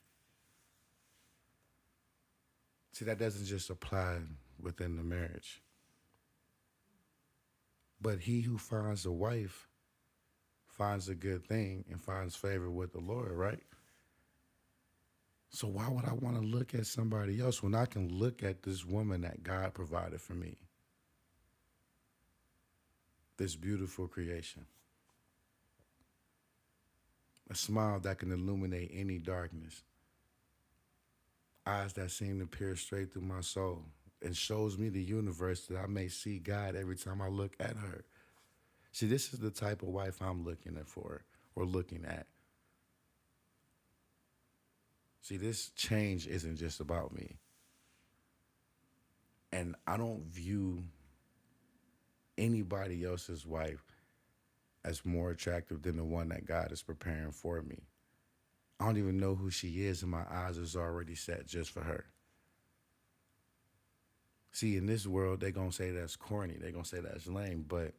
[2.93, 4.19] See, that doesn't just apply
[4.61, 5.61] within the marriage.
[7.99, 9.67] But he who finds a wife
[10.71, 13.61] finds a good thing and finds favor with the Lord, right?
[15.49, 18.63] So why would I want to look at somebody else when I can look at
[18.63, 20.55] this woman that God provided for me?
[23.37, 24.65] This beautiful creation.
[27.49, 29.83] A smile that can illuminate any darkness.
[31.65, 33.83] Eyes that seem to peer straight through my soul
[34.21, 37.75] and shows me the universe that I may see God every time I look at
[37.75, 38.05] her.
[38.91, 41.23] See, this is the type of wife I'm looking for
[41.55, 42.27] or looking at.
[45.21, 47.37] See, this change isn't just about me.
[49.51, 50.83] And I don't view
[52.37, 53.83] anybody else's wife
[54.83, 57.83] as more attractive than the one that God is preparing for me.
[58.79, 61.81] I don't even know who she is, and my eyes is already set just for
[61.81, 62.05] her.
[64.51, 66.57] See, in this world, they're to say that's corny.
[66.59, 67.93] They're to say that's lame, but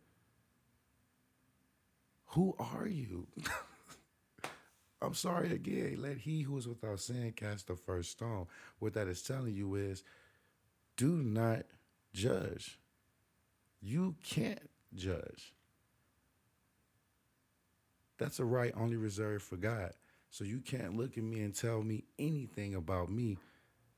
[2.34, 3.26] who are you?
[5.02, 5.96] I'm sorry again.
[5.98, 8.46] Let he who is without sin cast the first stone.
[8.78, 10.04] What that is telling you is
[10.96, 11.64] do not
[12.14, 12.78] judge.
[13.80, 15.52] You can't judge.
[18.18, 19.92] That's a right only reserved for God.
[20.30, 23.36] So you can't look at me and tell me anything about me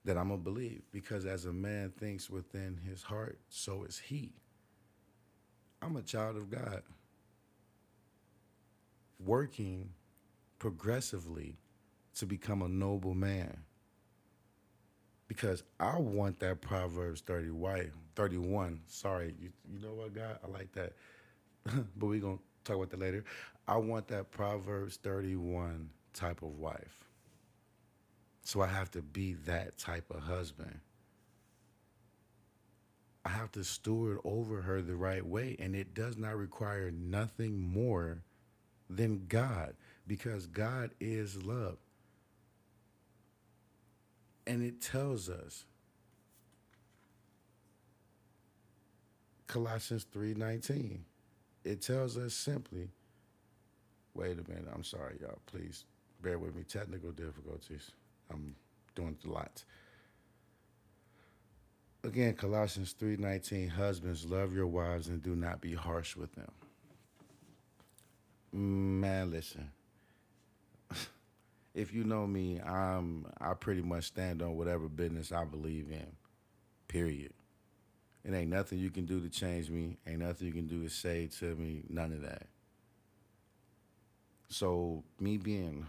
[0.05, 0.83] that I'm going to believe.
[0.91, 4.33] Because as a man thinks within his heart, so is he.
[5.83, 6.83] I'm a child of God.
[9.19, 9.91] Working
[10.59, 11.57] progressively
[12.17, 13.65] to become a noble man.
[15.27, 18.81] Because I want that Proverbs 30 wife, 31.
[18.87, 20.39] Sorry, you, you know what, God?
[20.45, 20.93] I like that.
[21.65, 23.25] but we're going to talk about that later.
[23.67, 27.05] I want that Proverbs 31 type of wife.
[28.43, 30.81] So I have to be that type of husband.
[33.25, 35.57] I have to steward over her the right way.
[35.59, 38.23] And it does not require nothing more
[38.89, 39.75] than God
[40.07, 41.79] because God is love.
[44.47, 45.65] And it tells us
[49.47, 51.05] Colossians 3:19.
[51.65, 52.91] It tells us simply,
[54.13, 55.87] wait a minute, I'm sorry y'all, please
[56.23, 57.91] bear with me technical difficulties.
[58.31, 58.55] I'm
[58.95, 59.65] doing a lot.
[62.03, 66.51] Again, Colossians 3:19, husbands love your wives and do not be harsh with them.
[68.55, 69.71] Man, listen
[71.75, 76.07] if you know me, I'm I pretty much stand on whatever business I believe in.
[76.89, 77.33] Period.
[78.25, 79.99] It ain't nothing you can do to change me.
[80.07, 81.83] Ain't nothing you can do to say to me.
[81.89, 82.47] None of that.
[84.49, 85.87] So me being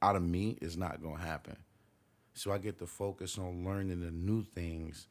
[0.00, 1.56] out of me is not gonna happen.
[2.34, 5.06] So I get to focus on learning the new things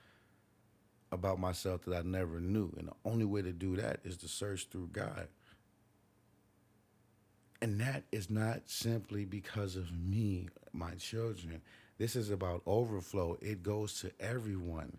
[1.12, 2.74] about myself that I never knew.
[2.78, 5.28] And the only way to do that is to search through God.
[7.62, 11.62] And that is not simply because of me, my children.
[12.00, 13.38] This is about overflow.
[13.42, 14.98] It goes to everyone.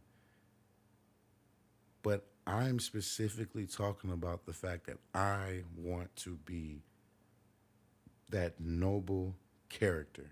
[2.02, 6.82] But I'm specifically talking about the fact that I want to be
[8.30, 9.34] that noble
[9.68, 10.30] character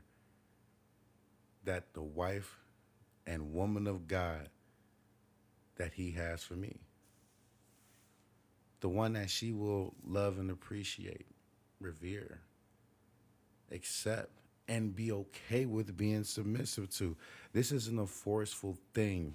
[1.64, 2.56] that the wife
[3.26, 4.48] and woman of God
[5.76, 6.76] that he has for me.
[8.80, 11.26] The one that she will love and appreciate
[11.80, 12.40] revere,
[13.72, 14.30] accept,
[14.68, 17.16] and be okay with being submissive to.
[17.52, 19.34] This isn't a forceful thing.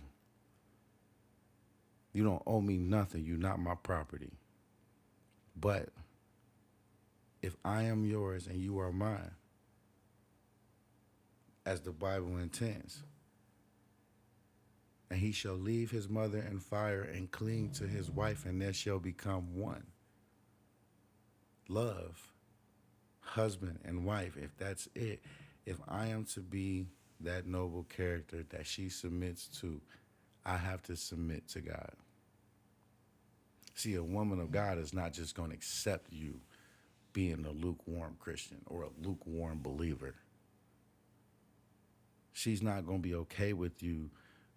[2.14, 3.26] You don't owe me nothing.
[3.26, 4.32] You're not my property.
[5.60, 5.90] But
[7.42, 9.32] if I am yours and you are mine,
[11.66, 13.04] as the Bible intends,
[15.10, 18.72] and he shall leave his mother and fire and cling to his wife, and they
[18.72, 19.84] shall become one.
[21.68, 22.35] Love
[23.26, 25.22] husband and wife, if that's it,
[25.66, 26.88] if I am to be
[27.22, 29.82] that noble character that she submits to,
[30.46, 31.92] I have to submit to God.
[33.74, 36.40] See, a woman of God is not just going to accept you
[37.14, 40.16] being a lukewarm Christian or a lukewarm believer.
[42.32, 44.10] She's not going to be okay with you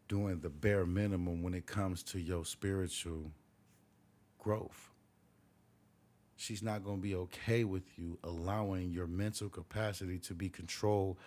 [0.08, 3.30] doing the bare minimum when it comes to your spiritual
[4.38, 4.90] growth
[6.38, 11.18] she's not going to be okay with you allowing your mental capacity to be controlled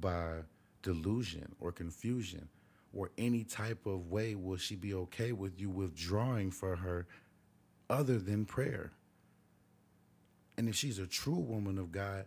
[0.00, 0.38] by
[0.82, 2.48] delusion or confusion
[2.94, 7.06] or any type of way will she be okay with you withdrawing for her
[7.90, 8.92] other than prayer
[10.58, 12.26] And if she's a true woman of God,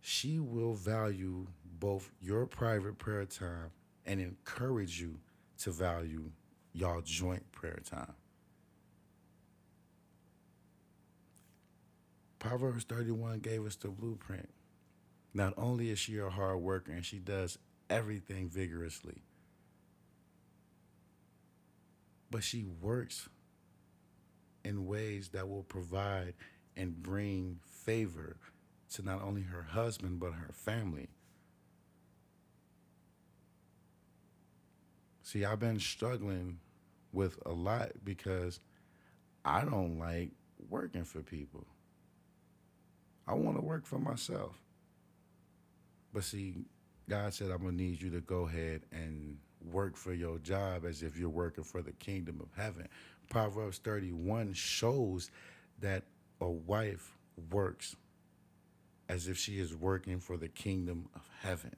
[0.00, 1.48] she will value
[1.80, 3.72] both your private prayer time
[4.06, 5.18] and encourage you
[5.60, 6.30] to value
[6.74, 8.14] y'all joint prayer time.
[12.44, 14.50] Proverbs 31 gave us the blueprint.
[15.32, 19.22] Not only is she a hard worker and she does everything vigorously,
[22.30, 23.30] but she works
[24.62, 26.34] in ways that will provide
[26.76, 28.36] and bring favor
[28.92, 31.08] to not only her husband, but her family.
[35.22, 36.58] See, I've been struggling
[37.10, 38.60] with a lot because
[39.46, 40.32] I don't like
[40.68, 41.66] working for people.
[43.26, 44.60] I want to work for myself.
[46.12, 46.54] But see,
[47.08, 49.38] God said, I'm going to need you to go ahead and
[49.72, 52.88] work for your job as if you're working for the kingdom of heaven.
[53.28, 55.30] Proverbs 31 shows
[55.80, 56.04] that
[56.40, 57.16] a wife
[57.50, 57.96] works
[59.08, 61.74] as if she is working for the kingdom of heaven.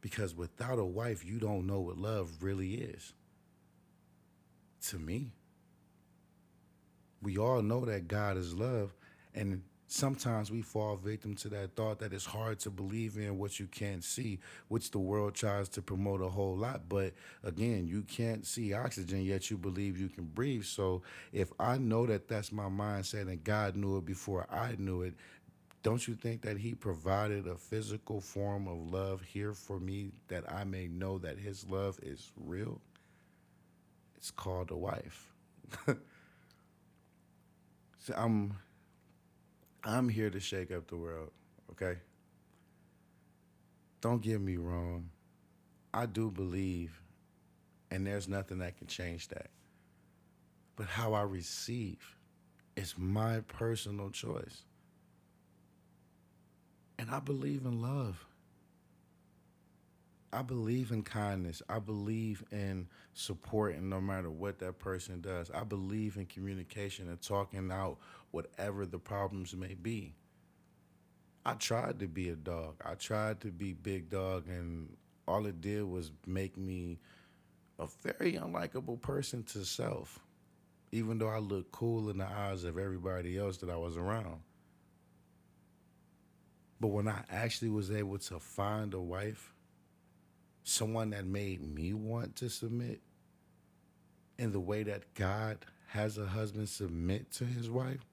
[0.00, 3.12] Because without a wife, you don't know what love really is.
[4.88, 5.32] To me,
[7.26, 8.94] we all know that God is love,
[9.34, 13.58] and sometimes we fall victim to that thought that it's hard to believe in what
[13.58, 16.88] you can't see, which the world tries to promote a whole lot.
[16.88, 20.62] But again, you can't see oxygen, yet you believe you can breathe.
[20.62, 21.02] So
[21.32, 25.14] if I know that that's my mindset and God knew it before I knew it,
[25.82, 30.44] don't you think that He provided a physical form of love here for me that
[30.48, 32.80] I may know that His love is real?
[34.16, 35.32] It's called a wife.
[38.14, 38.58] I'm
[39.84, 41.30] I'm here to shake up the world,
[41.70, 41.98] okay?
[44.00, 45.10] Don't get me wrong.
[45.94, 47.00] I do believe,
[47.90, 49.48] and there's nothing that can change that.
[50.76, 52.16] But how I receive
[52.76, 54.64] is my personal choice.
[56.98, 58.26] And I believe in love.
[60.32, 61.62] I believe in kindness.
[61.68, 65.50] I believe in supporting no matter what that person does.
[65.50, 67.98] I believe in communication and talking out
[68.32, 70.14] whatever the problems may be.
[71.44, 72.74] I tried to be a dog.
[72.84, 74.96] I tried to be big dog and
[75.28, 76.98] all it did was make me
[77.78, 80.18] a very unlikable person to self.
[80.92, 84.40] Even though I looked cool in the eyes of everybody else that I was around.
[86.80, 89.52] But when I actually was able to find a wife
[90.66, 93.00] someone that made me want to submit
[94.36, 95.58] in the way that God
[95.88, 98.04] has a husband submit to his wife,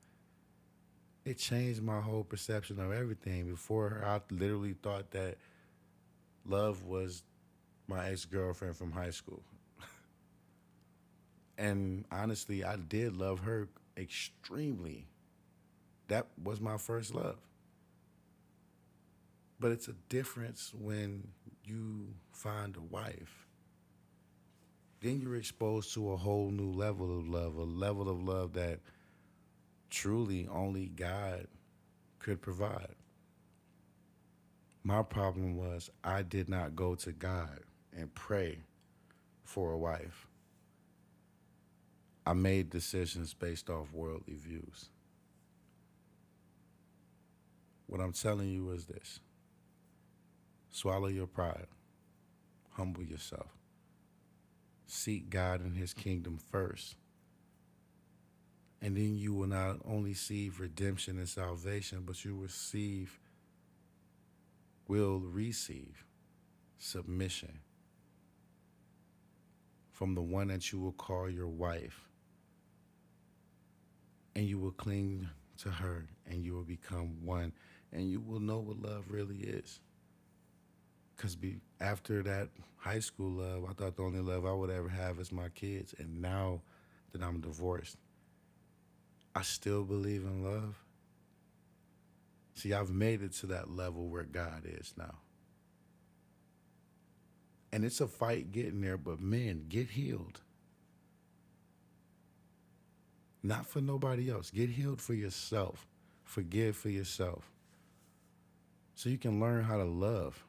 [1.26, 3.50] it changed my whole perception of everything.
[3.50, 5.38] Before I literally thought that
[6.46, 7.24] love was
[7.88, 9.42] my ex girlfriend from high school.
[11.58, 15.08] and honestly, I did love her extremely.
[16.08, 17.38] That was my first love.
[19.60, 21.30] But it's a difference when
[21.64, 23.48] you find a wife,
[25.02, 28.80] then you're exposed to a whole new level of love, a level of love that
[29.90, 31.48] truly only God
[32.20, 32.96] could provide.
[34.84, 37.60] My problem was I did not go to God
[37.96, 38.60] and pray
[39.44, 40.28] for a wife.
[42.26, 44.90] I made decisions based off worldly views.
[47.88, 49.20] What I'm telling you is this
[50.74, 51.68] Swallow your pride.
[52.72, 53.56] Humble yourself.
[54.88, 56.96] Seek God and His kingdom first.
[58.82, 63.20] And then you will not only receive redemption and salvation, but you receive,
[64.88, 66.06] will receive
[66.80, 67.60] submission
[69.92, 72.02] from the one that you will call your wife.
[74.36, 77.54] And you will cling to her and you will become one
[77.92, 79.80] and you will know what love really is.
[81.24, 84.90] Because be after that high school love, I thought the only love I would ever
[84.90, 85.96] have is my kids.
[85.98, 86.60] And now
[87.14, 87.96] that I'm divorced,
[89.34, 90.84] I still believe in love.
[92.56, 95.16] See, I've made it to that level where God is now.
[97.72, 100.42] And it's a fight getting there, but man, get healed.
[103.42, 104.52] Not for nobody else.
[104.52, 105.88] Get healed for yourself.
[106.26, 107.50] Forgive for yourself.
[108.96, 110.44] So you can learn how to love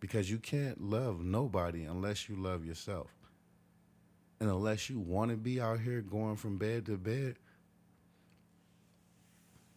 [0.00, 3.10] because you can't love nobody unless you love yourself.
[4.40, 7.36] And unless you want to be out here going from bed to bed,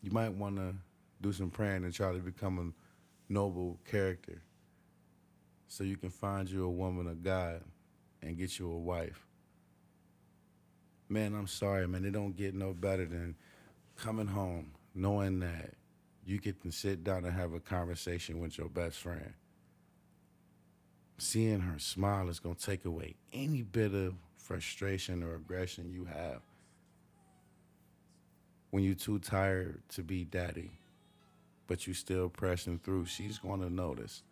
[0.01, 0.75] you might want to
[1.21, 4.41] do some praying and try to become a noble character
[5.67, 7.61] so you can find you a woman of God
[8.21, 9.25] and get you a wife.
[11.07, 12.05] Man, I'm sorry, man.
[12.05, 13.35] It don't get no better than
[13.95, 15.73] coming home knowing that
[16.25, 19.33] you get to sit down and have a conversation with your best friend.
[21.19, 26.05] Seeing her smile is going to take away any bit of frustration or aggression you
[26.05, 26.39] have.
[28.71, 30.71] When you're too tired to be daddy,
[31.67, 34.23] but you're still pressing through, she's going to notice.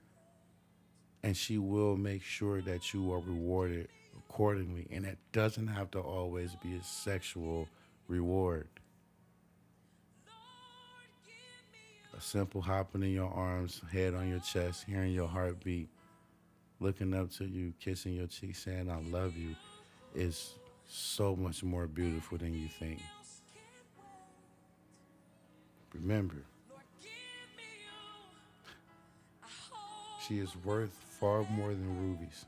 [1.24, 4.88] And she will make sure that you are rewarded accordingly.
[4.90, 7.68] And it doesn't have to always be a sexual
[8.08, 8.70] reward.
[12.18, 15.90] A simple hopping in your arms, head on your chest, hearing your heartbeat,
[16.80, 19.56] looking up to you, kissing your cheek, saying, I love you,
[20.16, 20.54] is
[20.88, 23.00] so much more beautiful than you think.
[25.94, 26.44] Remember,
[30.28, 32.46] she is worth far more than rubies.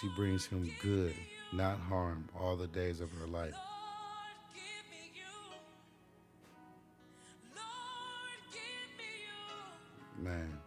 [0.00, 1.14] She brings him good,
[1.52, 3.54] not harm, all the days of her life.
[10.18, 10.58] Man,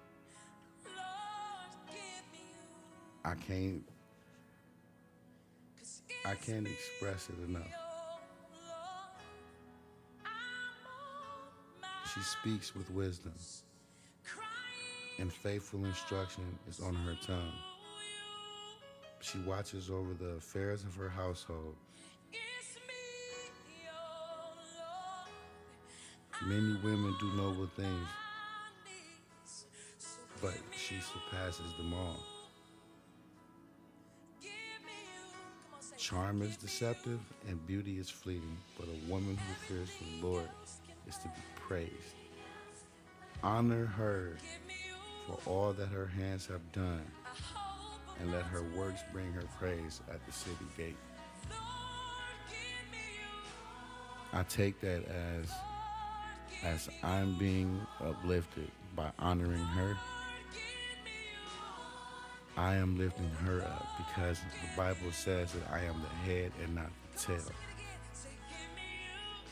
[3.25, 3.81] I can't,
[6.27, 7.63] I can't express it enough.
[12.13, 13.33] She speaks with wisdom,
[15.17, 17.53] and faithful instruction is on her tongue.
[19.21, 21.75] She watches over the affairs of her household.
[26.45, 28.07] Many women do noble things,
[30.43, 32.34] but she surpasses them all.
[36.05, 40.47] Charm is deceptive and beauty is fleeting, but a woman who fears the Lord
[41.07, 42.13] is to be praised.
[43.41, 44.37] Honor her
[45.25, 47.01] for all that her hands have done,
[48.19, 50.95] and let her works bring her praise at the city gate.
[54.31, 55.51] I take that as
[56.63, 59.97] as I'm being uplifted by honoring her.
[62.57, 66.73] I am lifting her up because the Bible says that I am the head and
[66.73, 67.51] not the tail.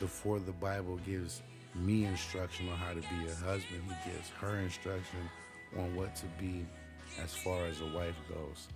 [0.00, 1.42] Before the Bible gives
[1.74, 5.18] me instruction on how to be a husband, he gives her instruction
[5.78, 6.64] on what to be
[7.22, 8.68] as far as a wife goes.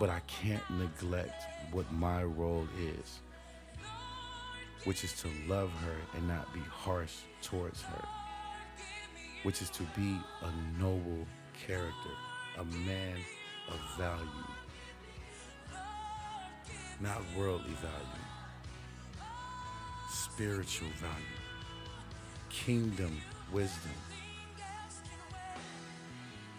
[0.00, 3.20] But I can't neglect what my role is,
[4.84, 8.04] which is to love her and not be harsh towards her,
[9.44, 11.26] which is to be a noble
[11.64, 12.10] character
[12.58, 13.16] a man
[13.68, 14.26] of value,
[17.00, 18.24] not worldly value,
[20.10, 21.40] spiritual value,
[22.50, 23.20] kingdom
[23.52, 23.92] wisdom,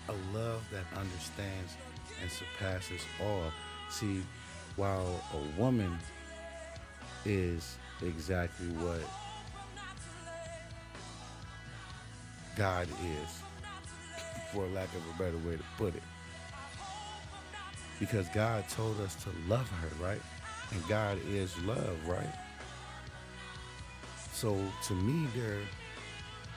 [0.09, 1.77] a love that understands
[2.21, 3.51] and surpasses all.
[3.89, 4.23] See,
[4.75, 5.97] while a woman
[7.25, 9.01] is exactly what
[12.57, 13.52] God is
[14.53, 16.03] for lack of a better way to put it.
[17.99, 20.21] Because God told us to love her, right?
[20.71, 22.33] And God is love, right?
[24.31, 25.61] So to me, they're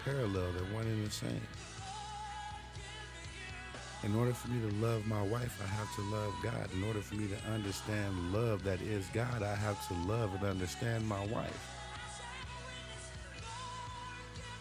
[0.04, 1.40] parallel, they're one and the same.
[4.04, 6.68] In order for me to love my wife, I have to love God.
[6.74, 10.44] In order for me to understand love that is God, I have to love and
[10.44, 11.72] understand my wife.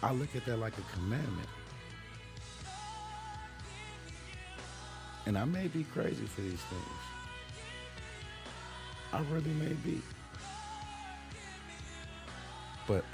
[0.02, 1.48] I look at that like a commandment.
[5.26, 7.00] And I may be crazy for these things.
[9.12, 10.00] I really may be.
[12.86, 13.04] But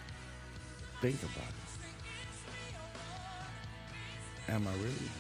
[1.01, 1.55] think about it.
[4.53, 5.11] Am I really?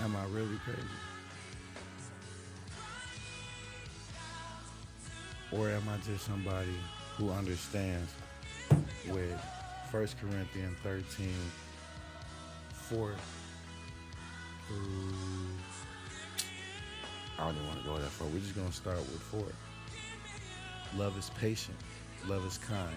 [0.00, 0.80] Am I really crazy?
[5.50, 6.76] Or am I just somebody
[7.16, 8.12] who understands
[9.08, 9.40] with
[9.90, 11.32] 1 Corinthians 13
[12.88, 13.14] four
[14.68, 14.78] through.
[17.38, 18.28] I don't even want to go that far.
[18.28, 19.46] We're just going to start with four.
[20.96, 21.76] Love is patient.
[22.28, 22.96] Love is kind.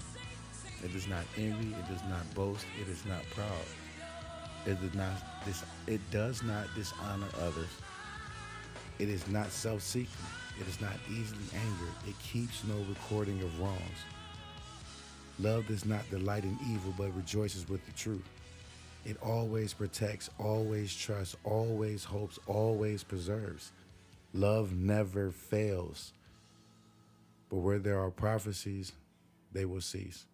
[0.83, 1.73] It does not envy.
[1.73, 2.65] It does not boast.
[2.79, 3.65] It is not proud.
[4.65, 7.69] It does not dis- It does not dishonor others.
[8.99, 10.09] It is not self-seeking.
[10.59, 11.95] It is not easily angered.
[12.07, 13.99] It keeps no recording of wrongs.
[15.39, 18.23] Love does not delight in evil, but rejoices with the truth.
[19.05, 23.71] It always protects, always trusts, always hopes, always preserves.
[24.33, 26.13] Love never fails.
[27.49, 28.91] But where there are prophecies,
[29.51, 30.25] they will cease.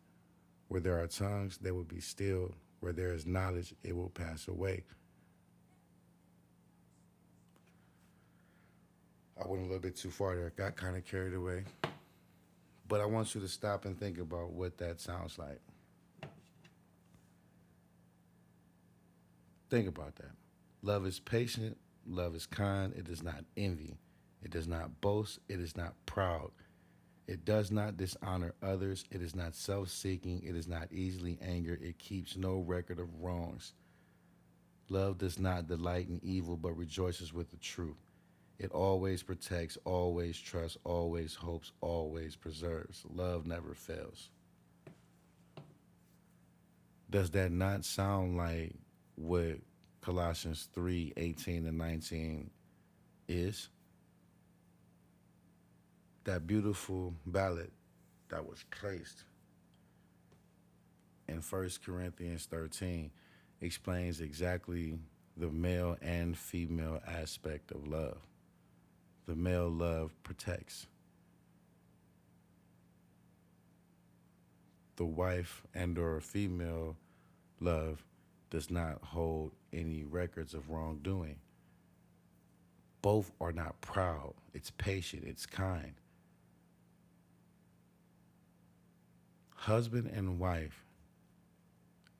[0.67, 2.53] Where there are tongues, they will be stilled.
[2.81, 4.83] Where there is knowledge, it will pass away.
[9.39, 10.51] I I went a little bit too far there.
[10.55, 11.63] Got kind of carried away.
[12.87, 15.61] But I want you to stop and think about what that sounds like.
[19.75, 20.31] Think about that.
[20.83, 21.75] Love is patient.
[22.07, 22.93] Love is kind.
[22.95, 23.97] It does not envy.
[24.41, 25.39] It does not boast.
[25.49, 26.51] It is not proud.
[27.27, 29.03] It does not dishonor others.
[29.11, 30.41] It is not self seeking.
[30.43, 31.81] It is not easily angered.
[31.81, 33.73] It keeps no record of wrongs.
[34.87, 37.99] Love does not delight in evil, but rejoices with the truth.
[38.57, 43.03] It always protects, always trusts, always hopes, always preserves.
[43.13, 44.29] Love never fails.
[47.09, 48.77] Does that not sound like
[49.15, 49.57] what
[50.01, 52.49] Colossians 3 18 and 19
[53.27, 53.69] is?
[56.25, 57.71] That beautiful ballad
[58.29, 59.23] that was placed
[61.27, 63.11] in 1 Corinthians 13
[63.61, 64.97] explains exactly
[65.37, 68.17] the male and female aspect of love.
[69.25, 70.87] The male love protects.
[74.97, 76.95] The wife and or female
[77.59, 78.03] love
[78.49, 81.37] does not hold any records of wrongdoing.
[83.01, 84.33] Both are not proud.
[84.53, 85.93] It's patient, it's kind.
[89.55, 90.85] Husband and wife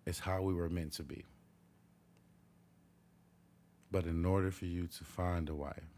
[0.05, 1.25] is how we were meant to be.
[3.91, 5.89] But in order for you to find a wife,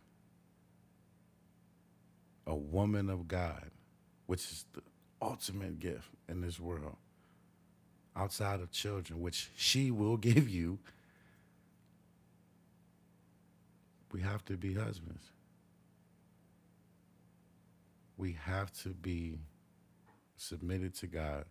[2.45, 3.71] a woman of God,
[4.25, 4.81] which is the
[5.21, 6.97] ultimate gift in this world,
[8.17, 10.79] outside of children, which she will give you,
[14.11, 15.23] we have to be husbands.
[18.17, 19.37] We have to be
[20.37, 21.45] submitted to God,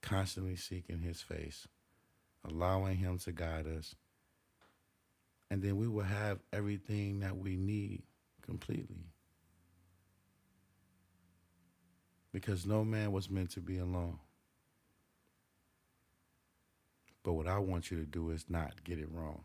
[0.00, 1.68] constantly seeking his face,
[2.48, 3.94] allowing him to guide us.
[5.50, 8.02] And then we will have everything that we need
[8.40, 9.04] completely.
[12.32, 14.18] Because no man was meant to be alone.
[17.22, 19.44] But what I want you to do is not get it wrong.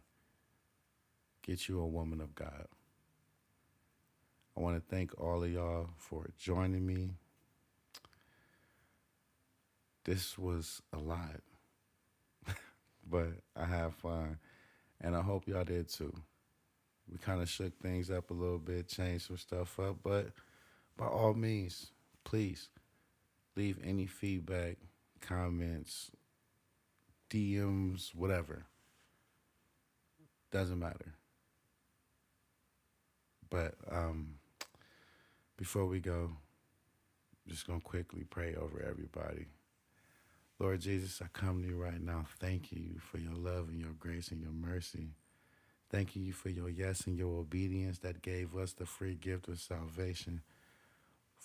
[1.42, 2.68] Get you a woman of God.
[4.58, 7.10] I want to thank all of y'all for joining me.
[10.06, 11.42] This was a lot,
[13.10, 14.38] but I had fun,
[15.02, 16.14] and I hope y'all did too.
[17.12, 20.30] We kind of shook things up a little bit, changed some stuff up, but
[20.96, 21.88] by all means,
[22.24, 22.70] please
[23.56, 24.78] leave any feedback,
[25.22, 26.12] comments,
[27.30, 28.66] DMs, whatever.
[30.52, 31.14] Doesn't matter.
[33.50, 34.36] But um,
[35.58, 36.32] before we go,
[37.48, 39.48] just going to quickly pray over everybody.
[40.60, 42.26] Lord Jesus, I come to you right now.
[42.40, 45.10] Thank you for your love and your grace and your mercy.
[45.92, 49.60] Thank you for your yes and your obedience that gave us the free gift of
[49.60, 50.42] salvation.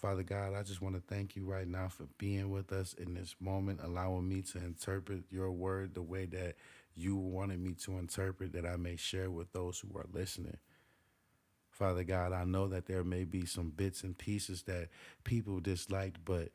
[0.00, 3.12] Father God, I just want to thank you right now for being with us in
[3.12, 6.54] this moment, allowing me to interpret your word the way that
[6.94, 10.56] you wanted me to interpret, that I may share with those who are listening.
[11.70, 14.88] Father God, I know that there may be some bits and pieces that
[15.24, 16.48] people disliked, but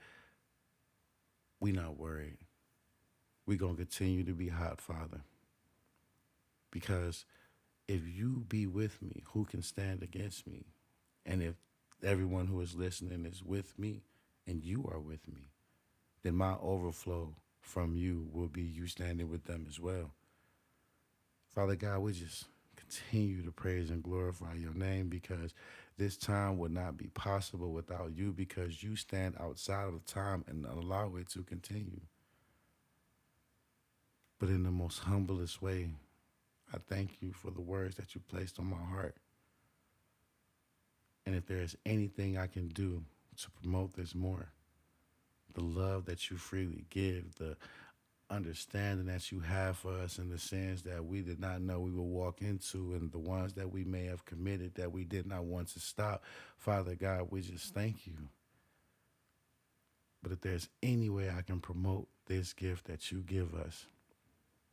[1.60, 2.38] we not worried.
[3.46, 5.22] We're going to continue to be hot, Father.
[6.72, 7.26] Because
[7.88, 10.66] if you be with me, who can stand against me?
[11.28, 11.56] And if
[12.06, 14.04] everyone who is listening is with me
[14.48, 15.50] and you are with me,
[16.24, 20.12] then my overflow from you will be you standing with them as well.
[21.54, 22.46] Father God, we just
[22.76, 25.54] continue to praise and glorify your name because
[25.98, 30.44] this time would not be possible without you because you stand outside of the time
[30.48, 32.02] and allow it to continue.
[34.40, 35.90] But in the most humblest way,
[36.74, 39.16] I thank you for the words that you placed on my heart.
[41.26, 43.04] And if there is anything I can do
[43.38, 44.50] to promote this more,
[45.54, 47.58] the love that you freely give, the
[48.30, 51.92] understanding that you have for us in the sins that we did not know we
[51.92, 55.46] would walk into and the ones that we may have committed that we did not
[55.46, 56.24] want to stop.
[56.58, 58.16] Father God, we just thank you.
[60.24, 63.86] But if there's any way I can promote this gift that you give us,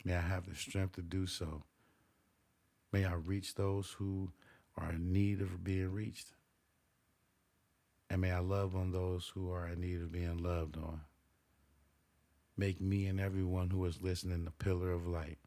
[0.04, 1.62] may I have the strength to do so.
[2.90, 4.32] May I reach those who
[4.78, 6.28] are in need of being reached.
[8.12, 11.02] And may I love on those who are in need of being loved on.
[12.56, 15.38] Make me and everyone who is listening the pillar of light.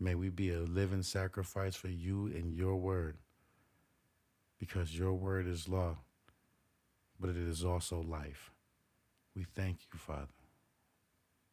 [0.00, 3.18] May we be a living sacrifice for you and your word.
[4.58, 5.98] Because your word is law,
[7.20, 8.52] but it is also life.
[9.36, 10.28] We thank you, Father.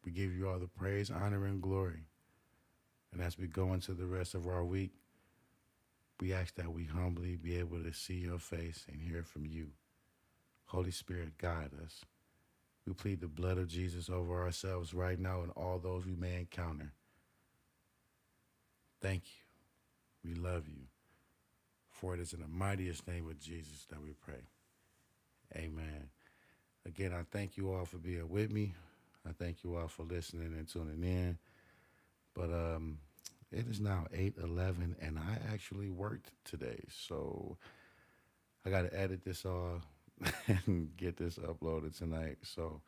[0.04, 2.04] We give you all the praise, honor, and glory.
[3.12, 4.92] And as we go into the rest of our week,
[6.20, 9.68] We ask that we humbly be able to see your face and hear from you.
[10.66, 12.02] Holy Spirit, guide us.
[12.86, 16.36] We plead the blood of Jesus over ourselves right now and all those we may
[16.36, 16.92] encounter.
[19.00, 20.30] Thank you.
[20.30, 20.84] We love you.
[21.90, 24.42] For it is in the mightiest name of Jesus that we pray.
[25.56, 26.08] Amen.
[26.86, 28.74] Again, I thank you all for being with me.
[29.26, 31.38] I thank you all for listening and tuning in.
[32.34, 32.98] But um,
[33.52, 36.80] it is now 8:11 and I actually worked today.
[36.90, 37.56] So
[38.66, 39.80] I got to edit this all
[40.66, 42.38] and get this uploaded tonight.
[42.42, 42.80] So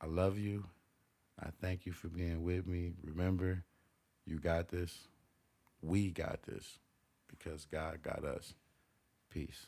[0.00, 0.64] I love you.
[1.40, 2.92] I thank you for being with me.
[3.02, 3.64] Remember,
[4.26, 5.08] you got this.
[5.80, 6.78] We got this
[7.28, 8.54] because God got us.
[9.30, 9.66] Peace.